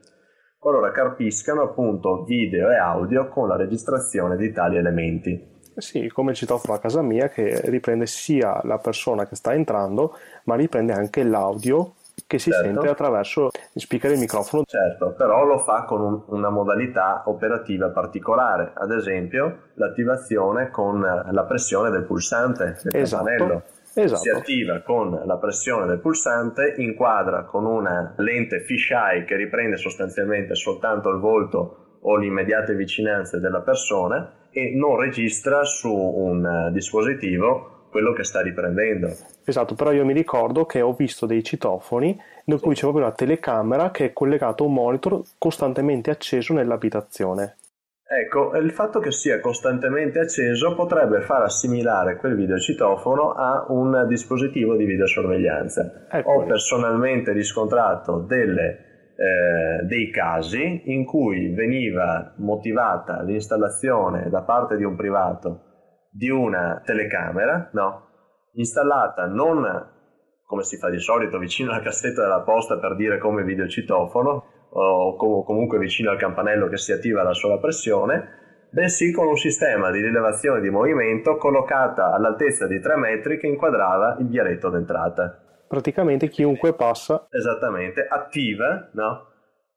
qualora 0.66 0.90
carpiscano 0.90 1.62
appunto 1.62 2.24
video 2.24 2.72
e 2.72 2.76
audio 2.76 3.28
con 3.28 3.48
la 3.48 3.56
registrazione 3.56 4.36
di 4.36 4.52
tali 4.52 4.78
elementi. 4.78 5.54
Sì, 5.76 6.08
come 6.08 6.32
il 6.32 6.38
citofono 6.38 6.74
a 6.74 6.80
casa 6.80 7.04
mia 7.04 7.30
che 7.30 7.62
riprende 7.66 8.08
sia 8.08 8.62
la 8.64 8.80
persona 8.80 9.28
che 9.28 9.36
sta 9.36 9.54
entrando, 9.54 10.18
ma 10.46 10.56
riprende 10.56 10.92
anche 10.92 11.22
l'audio 11.22 11.94
che 12.26 12.40
si 12.40 12.50
certo. 12.50 12.66
sente 12.66 12.88
attraverso 12.88 13.52
il 13.74 13.82
speaker 13.82 14.10
e 14.10 14.14
il 14.16 14.20
microfono. 14.20 14.64
Certo, 14.66 15.14
però 15.16 15.44
lo 15.44 15.60
fa 15.60 15.84
con 15.84 16.02
un, 16.02 16.22
una 16.30 16.50
modalità 16.50 17.22
operativa 17.28 17.90
particolare, 17.90 18.72
ad 18.74 18.92
esempio 18.92 19.66
l'attivazione 19.76 20.72
con 20.72 21.00
la 21.00 21.44
pressione 21.44 21.92
del 21.92 22.06
pulsante 22.06 22.80
del 22.82 23.02
esatto. 23.02 23.24
campanello. 23.24 23.64
Esatto. 23.98 24.22
Si 24.22 24.30
attiva 24.30 24.82
con 24.82 25.22
la 25.26 25.38
pressione 25.38 25.86
del 25.86 26.00
pulsante, 26.00 26.76
inquadra 26.78 27.44
con 27.44 27.66
una 27.66 28.14
lente 28.18 28.60
fisheye 28.60 29.24
che 29.24 29.38
riprende 29.38 29.78
sostanzialmente 29.78 30.54
soltanto 30.54 31.10
il 31.10 31.20
volto 31.20 31.98
o 32.02 32.18
le 32.18 32.26
immediate 32.26 32.76
vicinanze 32.76 33.40
della 33.40 33.62
persona 33.62 34.50
e 34.52 34.74
non 34.76 35.00
registra 35.00 35.64
su 35.64 35.92
un 35.92 36.70
dispositivo 36.74 37.88
quello 37.90 38.12
che 38.12 38.26
sta 38.26 38.42
riprendendo. 38.42 39.08
Esatto, 39.46 39.74
però 39.76 39.94
io 39.94 40.04
mi 40.04 40.12
ricordo 40.12 40.66
che 40.66 40.82
ho 40.82 40.92
visto 40.94 41.26
dei 41.26 41.42
citofoni 41.42 42.22
in 42.46 42.60
cui 42.60 42.74
c'è 42.74 42.82
proprio 42.82 43.06
una 43.06 43.14
telecamera 43.14 43.92
che 43.92 44.08
è 44.08 44.14
collegata 44.14 44.64
a 44.64 44.68
un 44.68 44.74
monitor 44.74 45.22
costantemente 45.38 46.12
acceso 46.12 46.54
nell'abitazione. 46.54 47.56
Ecco, 48.08 48.56
il 48.56 48.72
fatto 48.72 49.00
che 49.00 49.12
sia 49.12 49.40
costantemente 49.40 50.20
acceso 50.20 50.76
potrebbe 50.76 51.22
far 51.22 51.42
assimilare 51.42 52.18
quel 52.18 52.36
videocitofono 52.36 53.32
a 53.32 53.66
un 53.70 54.06
dispositivo 54.08 54.76
di 54.76 54.86
videosorveglianza. 54.86 56.08
Ecco. 56.12 56.32
Ho 56.32 56.46
personalmente 56.46 57.32
riscontrato 57.32 58.20
delle, 58.20 59.14
eh, 59.16 59.86
dei 59.86 60.12
casi 60.12 60.84
in 60.86 61.04
cui 61.04 61.50
veniva 61.50 62.36
motivata 62.38 63.24
l'installazione 63.24 64.30
da 64.30 64.44
parte 64.44 64.78
di 64.78 64.84
un 64.84 64.96
privato 64.96 65.62
di 66.12 66.30
una 66.30 66.82
telecamera, 66.86 67.70
no? 67.74 68.04
installata 68.54 69.26
non 69.26 69.94
come 70.46 70.62
si 70.62 70.78
fa 70.78 70.90
di 70.90 71.00
solito 71.00 71.40
vicino 71.40 71.72
alla 71.72 71.82
cassetta 71.82 72.22
della 72.22 72.42
posta 72.42 72.78
per 72.78 72.96
dire 72.96 73.18
come 73.18 73.44
videocitofono, 73.44 74.46
o 74.78 75.44
comunque 75.44 75.78
vicino 75.78 76.12
al 76.12 76.18
campanello 76.18 76.68
che 76.68 76.78
si 76.78 76.92
attiva 76.92 77.24
la 77.24 77.34
sola 77.34 77.58
pressione, 77.58 78.68
bensì 78.70 79.12
con 79.12 79.28
un 79.28 79.38
sistema 79.38 79.90
di 79.90 80.02
rilevazione 80.02 80.60
di 80.60 80.70
movimento 80.70 81.38
collocata 81.38 82.12
all'altezza 82.14 82.68
di 82.68 82.80
3 82.80 82.96
metri 82.98 83.38
che 83.38 83.48
inquadrava 83.48 84.18
il 84.20 84.28
vialetto 84.28 84.70
d'entrata. 84.70 85.40
Praticamente 85.68 86.28
chiunque 86.28 86.74
passa. 86.74 87.28
Esattamente, 87.30 88.06
attiva, 88.06 88.90
no? 88.94 89.30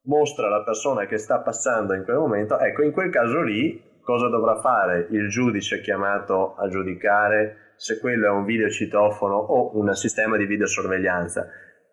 mostra 0.09 0.49
la 0.49 0.63
persona 0.63 1.07
che 1.07 1.19
sta 1.19 1.39
passando 1.41 1.95
in 1.95 2.03
quel 2.03 2.17
momento. 2.17 2.59
Ecco, 2.59 2.83
in 2.83 2.93
quel 2.93 3.11
caso 3.11 3.41
lì 3.43 3.81
cosa 4.03 4.29
dovrà 4.29 4.57
fare 4.57 5.07
il 5.11 5.29
giudice 5.29 5.81
chiamato 5.81 6.57
a 6.57 6.67
giudicare 6.69 7.73
se 7.77 8.01
quello 8.01 8.27
è 8.27 8.31
un 8.31 8.45
videocitofono 8.45 9.37
o 9.37 9.79
un 9.79 9.95
sistema 9.95 10.37
di 10.37 10.47
videosorveglianza? 10.47 11.47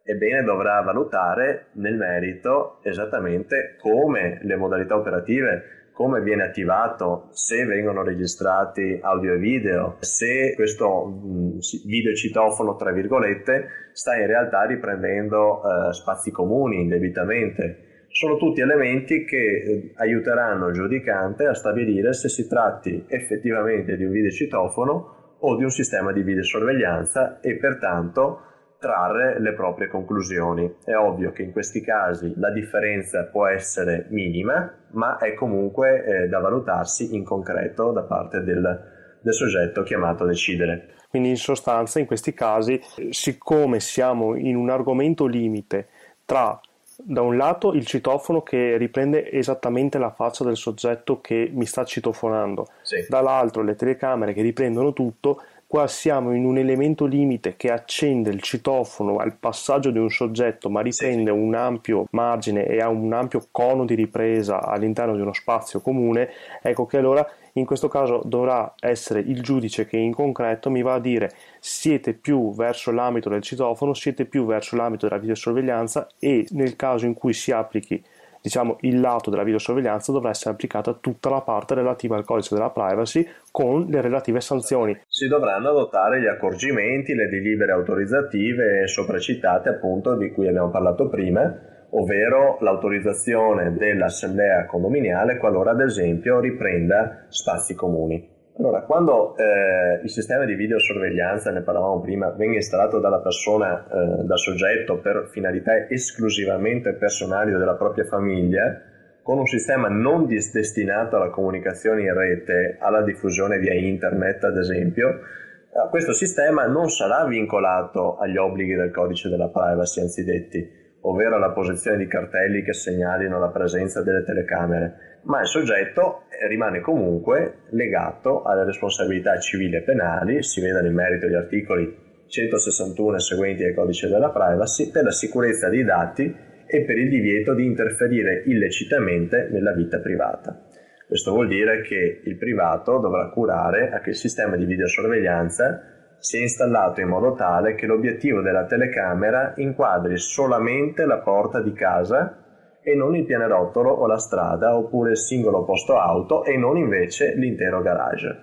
Ebbene 0.07 0.43
dovrà 0.43 0.81
valutare 0.81 1.69
nel 1.73 1.95
merito 1.95 2.77
esattamente 2.83 3.75
come 3.81 4.39
le 4.43 4.55
modalità 4.55 4.95
operative, 4.95 5.89
come 5.91 6.21
viene 6.21 6.43
attivato, 6.43 7.29
se 7.31 7.65
vengono 7.65 8.03
registrati 8.03 8.99
audio 9.01 9.33
e 9.33 9.37
video, 9.37 9.95
se 9.99 10.53
questo 10.53 11.07
mm, 11.07 11.57
videocitofono, 11.85 12.75
tra 12.75 12.91
virgolette, 12.91 13.67
sta 13.93 14.15
in 14.15 14.27
realtà 14.27 14.65
riprendendo 14.65 15.61
eh, 15.63 15.93
spazi 15.93 16.29
comuni 16.31 16.81
indebitamente. 16.81 18.05
Sono 18.09 18.37
tutti 18.37 18.61
elementi 18.61 19.25
che 19.25 19.37
eh, 19.37 19.91
aiuteranno 19.95 20.67
il 20.67 20.73
giudicante 20.73 21.47
a 21.47 21.53
stabilire 21.53 22.13
se 22.13 22.29
si 22.29 22.47
tratti 22.47 23.05
effettivamente 23.07 23.95
di 23.95 24.03
un 24.03 24.11
videocitofono 24.11 25.35
o 25.39 25.55
di 25.55 25.63
un 25.63 25.71
sistema 25.71 26.11
di 26.11 26.21
videosorveglianza 26.21 27.39
e 27.39 27.55
pertanto 27.55 28.53
trarre 28.85 29.39
le 29.39 29.53
proprie 29.53 29.87
conclusioni. 29.87 30.75
È 30.83 30.93
ovvio 30.93 31.31
che 31.31 31.41
in 31.41 31.51
questi 31.51 31.81
casi 31.81 32.33
la 32.37 32.51
differenza 32.51 33.23
può 33.23 33.47
essere 33.47 34.05
minima, 34.09 34.71
ma 34.91 35.17
è 35.17 35.33
comunque 35.33 36.03
eh, 36.05 36.27
da 36.27 36.39
valutarsi 36.39 37.15
in 37.15 37.23
concreto 37.23 37.91
da 37.91 38.03
parte 38.03 38.43
del, 38.43 39.19
del 39.21 39.33
soggetto 39.33 39.81
chiamato 39.81 40.23
a 40.23 40.27
decidere. 40.27 40.89
Quindi 41.09 41.29
in 41.29 41.37
sostanza 41.37 41.97
in 41.97 42.05
questi 42.05 42.33
casi, 42.33 42.79
siccome 43.09 43.79
siamo 43.79 44.35
in 44.35 44.55
un 44.55 44.69
argomento 44.69 45.25
limite 45.25 45.87
tra 46.25 46.59
da 46.97 47.21
un 47.21 47.35
lato 47.35 47.73
il 47.73 47.85
citofono 47.85 48.41
che 48.41 48.77
riprende 48.77 49.29
esattamente 49.29 49.97
la 49.97 50.11
faccia 50.11 50.45
del 50.45 50.55
soggetto 50.55 51.19
che 51.19 51.49
mi 51.51 51.65
sta 51.65 51.83
citofonando, 51.83 52.67
sì. 52.83 53.05
dall'altro 53.09 53.63
le 53.63 53.75
telecamere 53.75 54.33
che 54.33 54.41
riprendono 54.41 54.93
tutto, 54.93 55.41
Qua 55.67 55.87
siamo 55.87 56.35
in 56.35 56.45
un 56.45 56.59
elemento 56.59 57.05
limite 57.05 57.55
che 57.57 57.71
accende 57.71 58.29
il 58.29 58.39
citofono 58.41 59.17
al 59.17 59.35
passaggio 59.35 59.89
di 59.89 59.97
un 59.97 60.11
soggetto, 60.11 60.69
ma 60.69 60.81
riprende 60.81 61.31
un 61.31 61.55
ampio 61.55 62.05
margine 62.11 62.67
e 62.67 62.79
ha 62.79 62.87
un 62.87 63.11
ampio 63.11 63.47
cono 63.49 63.83
di 63.83 63.95
ripresa 63.95 64.61
all'interno 64.61 65.15
di 65.15 65.21
uno 65.21 65.33
spazio 65.33 65.81
comune. 65.81 66.29
Ecco 66.61 66.85
che 66.85 66.97
allora 66.97 67.27
in 67.53 67.65
questo 67.65 67.87
caso 67.87 68.21
dovrà 68.25 68.75
essere 68.79 69.21
il 69.21 69.41
giudice 69.41 69.87
che 69.87 69.97
in 69.97 70.13
concreto 70.13 70.69
mi 70.69 70.83
va 70.83 70.93
a 70.93 70.99
dire 70.99 71.31
siete 71.59 72.13
più 72.13 72.53
verso 72.53 72.91
l'ambito 72.91 73.29
del 73.29 73.41
citofono, 73.41 73.95
siete 73.95 74.25
più 74.25 74.45
verso 74.45 74.75
l'ambito 74.75 75.07
della 75.07 75.19
videosorveglianza 75.19 76.09
e 76.19 76.45
nel 76.51 76.75
caso 76.75 77.07
in 77.07 77.15
cui 77.15 77.33
si 77.33 77.51
applichi 77.51 78.03
diciamo, 78.45 78.77
il 78.81 78.99
lato 78.99 79.31
della 79.31 79.41
videosorveglianza 79.41 80.11
dovrà 80.11 80.29
essere 80.29 80.51
applicata 80.51 80.93
tutta 80.93 81.31
la 81.31 81.41
parte 81.41 81.73
relativa 81.73 82.15
al 82.15 82.25
codice 82.25 82.53
della 82.53 82.69
privacy 82.69 83.27
con 83.49 83.87
le 83.87 84.01
relative 84.01 84.39
sanzioni. 84.39 84.95
Si 85.07 85.27
dovranno 85.27 85.69
adottare 85.69 86.21
gli 86.21 86.27
accorgimenti, 86.27 87.15
le 87.15 87.27
delibere 87.27 87.71
autorizzative 87.71 88.87
sopracitate 88.87 89.69
appunto 89.69 90.15
di 90.15 90.31
cui 90.31 90.47
abbiamo 90.47 90.69
parlato 90.69 91.09
prima, 91.09 91.41
ovvero 91.89 92.57
l'autorizzazione 92.59 93.73
dell'assemblea 93.73 94.67
condominiale 94.67 95.37
qualora 95.37 95.71
ad 95.71 95.81
esempio 95.81 96.39
riprenda 96.39 97.25
spazi 97.29 97.73
comuni. 97.73 98.34
Allora, 98.57 98.83
quando 98.83 99.35
eh, 99.35 99.99
il 100.01 100.09
sistema 100.09 100.45
di 100.45 100.55
videosorveglianza, 100.55 101.51
ne 101.51 101.61
parlavamo 101.61 101.99
prima, 101.99 102.29
venga 102.29 102.55
installato 102.55 102.99
dalla 102.99 103.19
persona, 103.19 103.85
eh, 103.85 104.23
dal 104.23 104.39
soggetto 104.39 104.99
per 104.99 105.27
finalità 105.29 105.89
esclusivamente 105.89 106.93
personali 106.93 107.53
o 107.53 107.57
della 107.57 107.75
propria 107.75 108.05
famiglia, 108.05 108.81
con 109.21 109.39
un 109.39 109.45
sistema 109.45 109.89
non 109.89 110.25
destinato 110.27 111.17
alla 111.17 111.31
comunicazione 111.31 112.03
in 112.03 112.13
rete, 112.13 112.77
alla 112.79 113.01
diffusione 113.01 113.57
via 113.59 113.73
internet 113.73 114.45
ad 114.45 114.57
esempio, 114.57 115.09
eh, 115.09 115.89
questo 115.89 116.13
sistema 116.13 116.65
non 116.65 116.89
sarà 116.89 117.25
vincolato 117.25 118.15
agli 118.17 118.37
obblighi 118.37 118.75
del 118.75 118.91
codice 118.91 119.27
della 119.27 119.49
privacy 119.49 119.99
anzidetti, 119.99 120.65
ovvero 121.01 121.35
alla 121.35 121.51
posizione 121.51 121.97
di 121.97 122.07
cartelli 122.07 122.63
che 122.63 122.73
segnalino 122.73 123.37
la 123.37 123.49
presenza 123.49 124.01
delle 124.01 124.23
telecamere, 124.23 125.14
ma 125.25 125.41
il 125.41 125.47
soggetto 125.47 126.23
eh, 126.29 126.47
rimane 126.47 126.81
comunque 126.81 127.63
legato 127.69 128.43
alle 128.43 128.63
responsabilità 128.63 129.37
civili 129.39 129.75
e 129.75 129.81
penali, 129.81 130.43
si 130.43 130.61
vedano 130.61 130.87
in 130.87 130.93
merito 130.93 131.27
gli 131.27 131.33
articoli 131.33 132.03
161 132.27 133.15
e 133.15 133.19
seguenti 133.19 133.63
del 133.63 133.73
codice 133.73 134.07
della 134.07 134.29
privacy, 134.29 134.91
per 134.91 135.03
la 135.03 135.11
sicurezza 135.11 135.69
dei 135.69 135.83
dati 135.83 136.35
e 136.67 136.81
per 136.83 136.97
il 136.97 137.09
divieto 137.09 137.53
di 137.53 137.65
interferire 137.65 138.43
illecitamente 138.45 139.47
nella 139.51 139.73
vita 139.73 139.99
privata. 139.99 140.63
Questo 141.07 141.31
vuol 141.31 141.47
dire 141.47 141.81
che 141.81 142.21
il 142.23 142.37
privato 142.37 142.97
dovrà 142.97 143.29
curare 143.29 143.91
a 143.91 143.99
che 143.99 144.09
il 144.09 144.15
sistema 144.15 144.55
di 144.55 144.65
videosorveglianza 144.65 146.15
sia 146.17 146.41
installato 146.41 147.01
in 147.01 147.07
modo 147.07 147.33
tale 147.35 147.75
che 147.75 147.85
l'obiettivo 147.85 148.41
della 148.41 148.65
telecamera 148.65 149.53
inquadri 149.57 150.17
solamente 150.17 151.05
la 151.05 151.19
porta 151.19 151.61
di 151.61 151.73
casa 151.73 152.44
e 152.85 152.93
non 152.93 153.15
il 153.15 153.25
pianerottolo 153.25 153.89
o 153.89 154.05
la 154.05 154.19
strada 154.19 154.77
oppure 154.77 155.11
il 155.11 155.17
singolo 155.17 155.63
posto 155.63 155.97
auto 155.97 156.43
e 156.43 156.55
non 156.55 156.77
invece 156.77 157.33
l'intero 157.33 157.81
garage. 157.81 158.37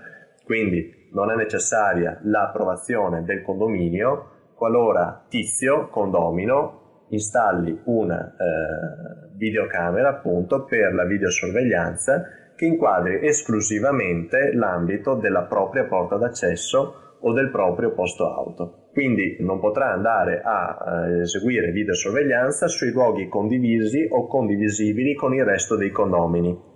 Quindi 0.45 1.09
non 1.13 1.31
è 1.31 1.37
necessaria 1.37 2.19
l'approvazione 2.25 3.23
del 3.23 3.43
condominio 3.43 4.31
qualora 4.57 5.25
Tizio, 5.29 5.89
condomino, 5.89 7.05
installi 7.09 7.81
una 7.85 8.35
eh, 8.35 9.29
videocamera 9.37 10.09
appunto 10.09 10.65
per 10.65 10.93
la 10.93 11.05
videosorveglianza 11.05 12.25
che 12.57 12.65
inquadri 12.65 13.25
esclusivamente 13.27 14.53
l'ambito 14.55 15.15
della 15.15 15.43
propria 15.43 15.85
porta 15.85 16.17
d'accesso 16.17 17.17
o 17.21 17.33
del 17.33 17.51
proprio 17.51 17.93
posto 17.93 18.33
auto. 18.33 18.82
Quindi 18.93 19.39
non 19.41 19.59
potrà 19.59 19.91
andare 19.91 20.43
a 20.45 21.07
eh, 21.09 21.21
eseguire 21.23 21.71
videosorveglianza 21.71 22.69
sui 22.69 22.91
luoghi 22.91 23.27
condivisi 23.27 24.07
o 24.09 24.27
condivisibili 24.27 25.15
con 25.15 25.35
il 25.35 25.45
resto 25.47 25.77
dei 25.77 25.91
condomini. 25.91 26.71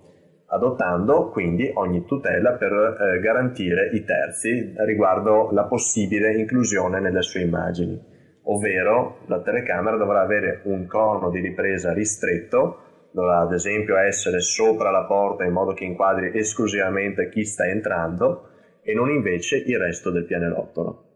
adottando 0.49 1.29
quindi 1.29 1.69
ogni 1.73 2.05
tutela 2.05 2.53
per 2.53 2.71
eh, 2.71 3.19
garantire 3.19 3.89
i 3.93 4.03
terzi 4.03 4.73
riguardo 4.77 5.49
la 5.51 5.65
possibile 5.65 6.33
inclusione 6.37 6.99
nelle 7.01 7.21
sue 7.21 7.41
immagini, 7.41 8.01
ovvero 8.43 9.19
la 9.27 9.41
telecamera 9.41 9.97
dovrà 9.97 10.21
avere 10.21 10.61
un 10.63 10.87
cono 10.87 11.29
di 11.29 11.41
ripresa 11.41 11.91
ristretto, 11.91 13.09
dovrà 13.11 13.41
ad 13.41 13.53
esempio 13.53 13.97
essere 13.97 14.39
sopra 14.39 14.89
la 14.89 15.03
porta 15.03 15.43
in 15.43 15.51
modo 15.51 15.73
che 15.73 15.83
inquadri 15.83 16.31
esclusivamente 16.33 17.29
chi 17.29 17.43
sta 17.43 17.67
entrando 17.67 18.49
e 18.81 18.93
non 18.93 19.09
invece 19.09 19.57
il 19.57 19.77
resto 19.77 20.11
del 20.11 20.25
pianerottolo. 20.25 21.06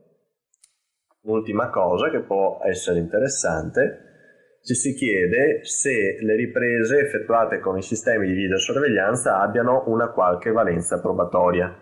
Ultima 1.23 1.69
cosa 1.69 2.09
che 2.09 2.21
può 2.21 2.59
essere 2.63 2.99
interessante 2.99 4.09
ci 4.63 4.75
si 4.75 4.93
chiede 4.93 5.63
se 5.63 6.17
le 6.19 6.35
riprese 6.35 6.99
effettuate 6.99 7.59
con 7.59 7.77
i 7.77 7.81
sistemi 7.81 8.27
di 8.27 8.33
videosorveglianza 8.33 9.39
abbiano 9.39 9.85
una 9.87 10.11
qualche 10.11 10.51
valenza 10.51 10.99
probatoria. 10.99 11.75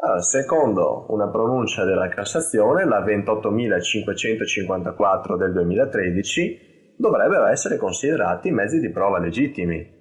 Allora, 0.00 0.22
secondo 0.22 1.06
una 1.08 1.28
pronuncia 1.28 1.84
della 1.84 2.08
Cassazione, 2.08 2.84
la 2.84 3.04
28.554 3.04 5.36
del 5.36 5.52
2013, 5.52 6.94
dovrebbero 6.96 7.46
essere 7.46 7.76
considerati 7.76 8.50
mezzi 8.50 8.80
di 8.80 8.90
prova 8.90 9.18
legittimi. 9.18 9.96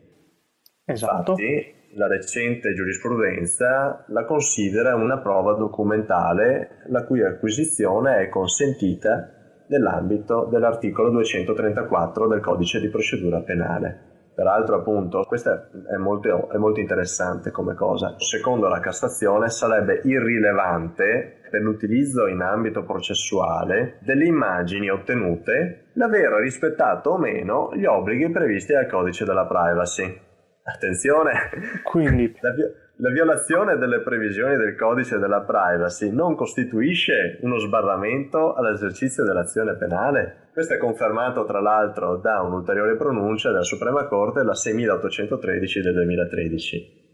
Esatto. 0.85 1.31
Infatti, 1.31 1.75
la 1.93 2.07
recente 2.07 2.73
giurisprudenza 2.73 4.03
la 4.07 4.25
considera 4.25 4.95
una 4.95 5.17
prova 5.17 5.53
documentale 5.53 6.83
la 6.87 7.03
cui 7.03 7.23
acquisizione 7.23 8.19
è 8.19 8.29
consentita 8.29 9.31
nell'ambito 9.67 10.47
dell'articolo 10.49 11.09
234 11.09 12.27
del 12.27 12.39
codice 12.39 12.79
di 12.79 12.89
procedura 12.89 13.39
penale. 13.39 14.05
Peraltro, 14.37 14.75
appunto, 14.75 15.23
questo 15.23 15.49
è 15.89 15.95
molto, 15.97 16.49
è 16.51 16.57
molto 16.57 16.79
interessante 16.79 17.49
come 17.49 17.73
cosa. 17.73 18.13
Secondo 18.19 18.67
la 18.67 18.79
Cassazione 18.79 19.49
sarebbe 19.49 20.01
irrilevante 20.03 21.39
per 21.49 21.61
l'utilizzo 21.61 22.27
in 22.27 22.41
ambito 22.41 22.83
processuale 22.83 23.97
delle 24.01 24.25
immagini 24.25 24.91
ottenute 24.91 25.85
l'aver 25.93 26.33
rispettato 26.33 27.11
o 27.11 27.17
meno 27.17 27.71
gli 27.73 27.85
obblighi 27.85 28.29
previsti 28.29 28.73
dal 28.73 28.85
codice 28.85 29.25
della 29.25 29.47
privacy. 29.47 30.25
Attenzione! 30.73 31.81
Quindi... 31.83 32.35
La, 32.41 32.53
la 32.99 33.11
violazione 33.11 33.77
delle 33.77 34.01
previsioni 34.01 34.57
del 34.57 34.75
codice 34.75 35.19
della 35.19 35.41
privacy 35.41 36.11
non 36.11 36.35
costituisce 36.35 37.37
uno 37.41 37.59
sbarramento 37.59 38.55
all'esercizio 38.55 39.23
dell'azione 39.23 39.75
penale? 39.75 40.49
Questo 40.51 40.73
è 40.73 40.77
confermato 40.77 41.45
tra 41.45 41.61
l'altro 41.61 42.17
da 42.17 42.41
un'ulteriore 42.41 42.95
pronuncia 42.95 43.51
della 43.51 43.61
Suprema 43.61 44.07
Corte, 44.07 44.41
la 44.41 44.55
6813 44.55 45.81
del 45.81 45.93
2013. 45.93 47.05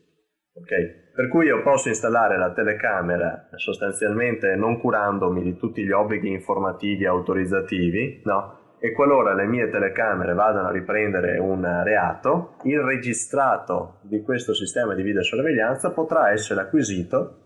Okay. 0.55 1.11
Per 1.13 1.27
cui 1.27 1.47
io 1.47 1.61
posso 1.61 1.89
installare 1.89 2.37
la 2.37 2.53
telecamera 2.53 3.49
sostanzialmente 3.55 4.55
non 4.55 4.79
curandomi 4.79 5.41
di 5.43 5.57
tutti 5.57 5.83
gli 5.83 5.91
obblighi 5.91 6.29
informativi 6.29 7.03
e 7.03 7.07
autorizzativi, 7.07 8.21
no? 8.23 8.62
E 8.85 8.91
qualora 8.91 9.33
le 9.33 9.45
mie 9.45 9.69
telecamere 9.69 10.33
vadano 10.33 10.67
a 10.67 10.71
riprendere 10.71 11.37
un 11.37 11.83
reato, 11.85 12.57
il 12.63 12.81
registrato 12.81 14.01
di 14.01 14.21
questo 14.21 14.53
sistema 14.53 14.93
di 14.93 15.01
videosorveglianza 15.01 15.91
potrà 15.91 16.31
essere 16.31 16.59
acquisito 16.59 17.37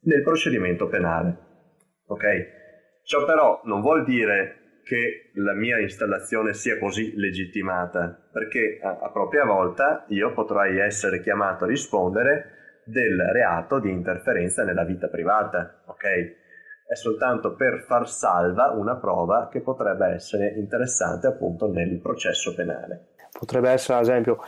nel 0.00 0.24
procedimento 0.24 0.88
penale. 0.88 1.36
Ok? 2.08 2.24
Ciò 3.04 3.24
però 3.24 3.60
non 3.66 3.82
vuol 3.82 4.02
dire 4.02 4.80
che 4.82 5.30
la 5.34 5.52
mia 5.52 5.78
installazione 5.78 6.54
sia 6.54 6.76
così 6.76 7.14
legittimata, 7.14 8.28
perché 8.32 8.80
a, 8.82 9.12
propria 9.12 9.44
volta 9.44 10.04
io 10.08 10.32
potrei 10.32 10.80
essere 10.80 11.20
chiamato 11.20 11.62
a 11.62 11.68
rispondere 11.68 12.82
del 12.84 13.16
reato 13.32 13.78
di 13.78 13.90
interferenza 13.90 14.64
nella 14.64 14.84
vita 14.84 15.06
privata, 15.06 15.84
ok? 15.86 16.42
È 16.86 16.94
soltanto 16.94 17.54
per 17.54 17.84
far 17.86 18.08
salva 18.08 18.70
una 18.70 18.96
prova 18.96 19.48
che 19.50 19.60
potrebbe 19.60 20.06
essere 20.08 20.54
interessante 20.56 21.26
appunto 21.26 21.66
nel 21.66 21.98
processo 21.98 22.54
penale. 22.54 23.06
Potrebbe 23.36 23.70
essere, 23.70 23.98
ad 23.98 24.04
esempio, 24.04 24.38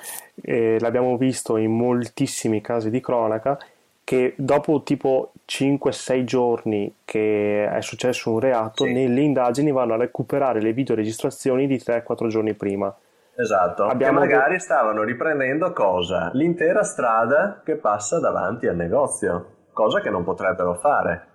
eh, 0.43 0.78
l'abbiamo 0.78 1.16
visto 1.16 1.57
in 1.57 1.72
moltissimi 1.72 2.61
casi 2.61 2.91
di 2.91 3.01
cronaca, 3.01 3.59
che 4.05 4.34
dopo 4.37 4.82
tipo 4.84 5.32
5-6 5.49 6.24
giorni 6.24 6.95
che 7.05 7.68
è 7.68 7.80
successo 7.80 8.30
un 8.30 8.39
reato, 8.39 8.84
sì. 8.84 8.93
nelle 8.93 9.20
indagini 9.22 9.72
vanno 9.72 9.95
a 9.95 9.97
recuperare 9.97 10.61
le 10.61 10.72
videoregistrazioni 10.72 11.66
di 11.66 11.76
3-4 11.76 12.28
giorni 12.28 12.55
prima. 12.55 12.95
Esatto, 13.34 13.87
Abbiamo 13.87 14.20
che 14.20 14.28
magari 14.28 14.61
stavano 14.61 15.03
riprendendo 15.03 15.72
cosa? 15.72 16.30
L'intera 16.34 16.84
strada 16.84 17.61
che 17.64 17.74
passa 17.74 18.20
davanti 18.20 18.68
al 18.68 18.76
negozio, 18.76 19.47
cosa 19.72 20.01
che 20.01 20.11
non 20.11 20.22
potrebbero 20.22 20.74
fare 20.74 21.34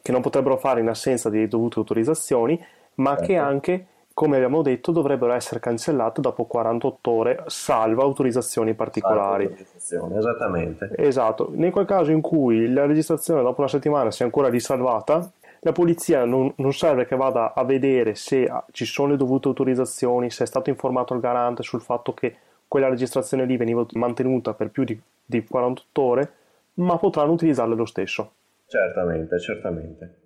che 0.00 0.12
non 0.12 0.20
potrebbero 0.20 0.56
fare 0.56 0.80
in 0.80 0.88
assenza 0.88 1.28
di 1.30 1.46
dovute 1.48 1.78
autorizzazioni, 1.78 2.62
ma 2.94 3.10
certo. 3.10 3.26
che 3.26 3.36
anche, 3.36 3.86
come 4.12 4.36
abbiamo 4.36 4.62
detto, 4.62 4.92
dovrebbero 4.92 5.32
essere 5.32 5.60
cancellate 5.60 6.20
dopo 6.20 6.44
48 6.44 7.10
ore, 7.10 7.44
salvo 7.46 8.02
autorizzazioni 8.02 8.74
particolari. 8.74 9.44
Autorizzazione, 9.44 10.18
esattamente. 10.18 10.90
Esatto. 10.96 11.52
In 11.54 11.70
quel 11.70 11.86
caso 11.86 12.10
in 12.10 12.20
cui 12.20 12.72
la 12.72 12.86
registrazione 12.86 13.42
dopo 13.42 13.60
una 13.60 13.70
settimana 13.70 14.10
sia 14.10 14.24
ancora 14.24 14.48
risalvata, 14.48 15.30
la 15.64 15.72
polizia 15.72 16.24
non, 16.24 16.52
non, 16.56 16.72
serve 16.72 17.06
che 17.06 17.14
vada 17.14 17.54
a 17.54 17.62
vedere 17.62 18.16
se 18.16 18.50
ci 18.72 18.84
sono 18.84 19.12
le 19.12 19.16
dovute 19.16 19.46
autorizzazioni, 19.46 20.28
se 20.28 20.42
è 20.42 20.46
stato 20.46 20.70
informato 20.70 21.14
il 21.14 21.20
garante 21.20 21.62
sul 21.62 21.80
fatto 21.80 22.12
che 22.14 22.34
quella 22.66 22.88
registrazione 22.88 23.44
lì 23.44 23.56
veniva 23.56 23.86
mantenuta 23.92 24.54
per 24.54 24.70
più 24.70 24.82
di, 24.82 24.98
di 25.24 25.44
48 25.44 26.02
ore, 26.02 26.32
ma 26.74 26.98
potranno 26.98 27.32
utilizzarla 27.32 27.74
lo 27.74 27.84
stesso. 27.84 28.32
Certamente, 28.72 29.38
certamente. 29.38 30.20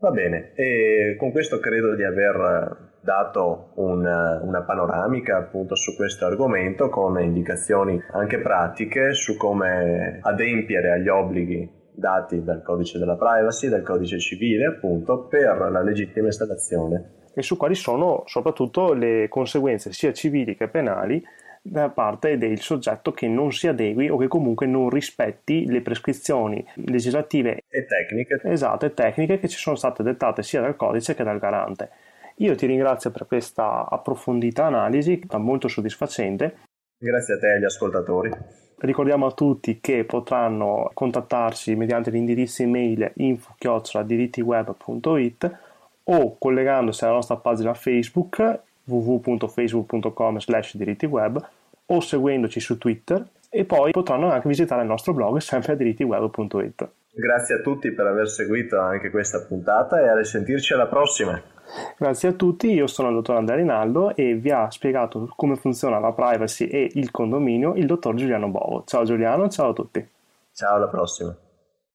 Va 0.00 0.10
bene, 0.10 0.52
e 0.56 1.14
con 1.16 1.30
questo 1.30 1.60
credo 1.60 1.94
di 1.94 2.02
aver 2.02 2.98
dato 3.00 3.70
una, 3.76 4.40
una, 4.42 4.64
panoramica 4.64 5.36
appunto 5.36 5.76
su 5.76 5.94
questo 5.94 6.26
argomento 6.26 6.88
con 6.88 7.20
indicazioni 7.22 8.02
anche 8.10 8.40
pratiche 8.40 9.12
su 9.12 9.36
come 9.36 10.18
adempiere 10.22 10.90
agli 10.90 11.06
obblighi 11.06 11.70
dati 11.92 12.42
dal 12.42 12.62
codice 12.64 12.98
della 12.98 13.16
privacy, 13.16 13.68
dal 13.68 13.82
codice 13.82 14.18
civile 14.18 14.66
appunto 14.66 15.28
per 15.28 15.56
la 15.70 15.80
legittima 15.80 16.26
installazione. 16.26 17.28
E 17.32 17.42
su 17.42 17.56
quali 17.56 17.76
sono 17.76 18.24
soprattutto 18.26 18.92
le 18.92 19.28
conseguenze 19.28 19.92
sia 19.92 20.12
civili 20.12 20.56
che 20.56 20.68
penali 20.68 21.22
da 21.66 21.88
parte 21.88 22.36
del 22.36 22.60
soggetto 22.60 23.12
che 23.12 23.26
non 23.26 23.50
si 23.50 23.66
adegui 23.66 24.10
o 24.10 24.18
che 24.18 24.28
comunque 24.28 24.66
non 24.66 24.90
rispetti 24.90 25.64
le 25.64 25.80
prescrizioni 25.80 26.62
legislative 26.74 27.62
e 27.68 27.86
tecniche. 27.86 28.38
Esatto, 28.44 28.84
e 28.84 28.92
tecniche 28.92 29.38
che 29.38 29.48
ci 29.48 29.56
sono 29.56 29.74
state 29.74 30.02
dettate 30.02 30.42
sia 30.42 30.60
dal 30.60 30.76
codice 30.76 31.14
che 31.14 31.24
dal 31.24 31.38
garante. 31.38 31.88
Io 32.36 32.54
ti 32.54 32.66
ringrazio 32.66 33.10
per 33.10 33.26
questa 33.26 33.88
approfondita 33.88 34.66
analisi, 34.66 35.18
molto 35.38 35.68
soddisfacente. 35.68 36.56
Grazie 36.98 37.34
a 37.34 37.38
te 37.38 37.46
e 37.46 37.54
agli 37.54 37.64
ascoltatori. 37.64 38.30
Ricordiamo 38.76 39.24
a 39.24 39.32
tutti 39.32 39.80
che 39.80 40.04
potranno 40.04 40.90
contattarci 40.92 41.74
mediante 41.76 42.10
l'indirizzo 42.10 42.62
email 42.62 43.10
info-dirittiweb.it 43.14 45.58
o 46.04 46.36
collegandosi 46.36 47.04
alla 47.04 47.14
nostra 47.14 47.36
pagina 47.36 47.72
Facebook 47.72 48.60
www.facebook.com 48.84 50.38
slash 50.38 50.76
diritti 50.76 51.06
web 51.06 51.44
o 51.86 52.00
seguendoci 52.00 52.60
su 52.60 52.78
Twitter 52.78 53.24
e 53.50 53.64
poi 53.64 53.92
potranno 53.92 54.30
anche 54.30 54.48
visitare 54.48 54.82
il 54.82 54.88
nostro 54.88 55.12
blog 55.12 55.38
sempre 55.38 55.72
a 55.72 55.76
dirittiweb.it. 55.76 56.88
Grazie 57.12 57.56
a 57.56 57.60
tutti 57.60 57.92
per 57.92 58.06
aver 58.06 58.28
seguito 58.28 58.80
anche 58.80 59.10
questa 59.10 59.40
puntata 59.42 60.00
e 60.00 60.08
a 60.08 60.16
risentirci 60.16 60.72
alla 60.72 60.86
prossima. 60.86 61.40
Grazie 61.96 62.30
a 62.30 62.32
tutti, 62.32 62.72
io 62.72 62.86
sono 62.86 63.08
il 63.08 63.14
dottor 63.14 63.36
Andrea 63.36 63.56
Rinaldo 63.56 64.14
e 64.16 64.34
vi 64.34 64.50
ha 64.50 64.70
spiegato 64.70 65.32
come 65.36 65.56
funziona 65.56 65.98
la 65.98 66.12
privacy 66.12 66.66
e 66.66 66.90
il 66.94 67.10
condominio 67.10 67.74
il 67.74 67.86
dottor 67.86 68.14
Giuliano 68.14 68.48
Bovo. 68.48 68.82
Ciao 68.86 69.04
Giuliano, 69.04 69.48
ciao 69.48 69.70
a 69.70 69.72
tutti. 69.72 70.08
Ciao, 70.52 70.74
alla 70.74 70.88
prossima. 70.88 71.34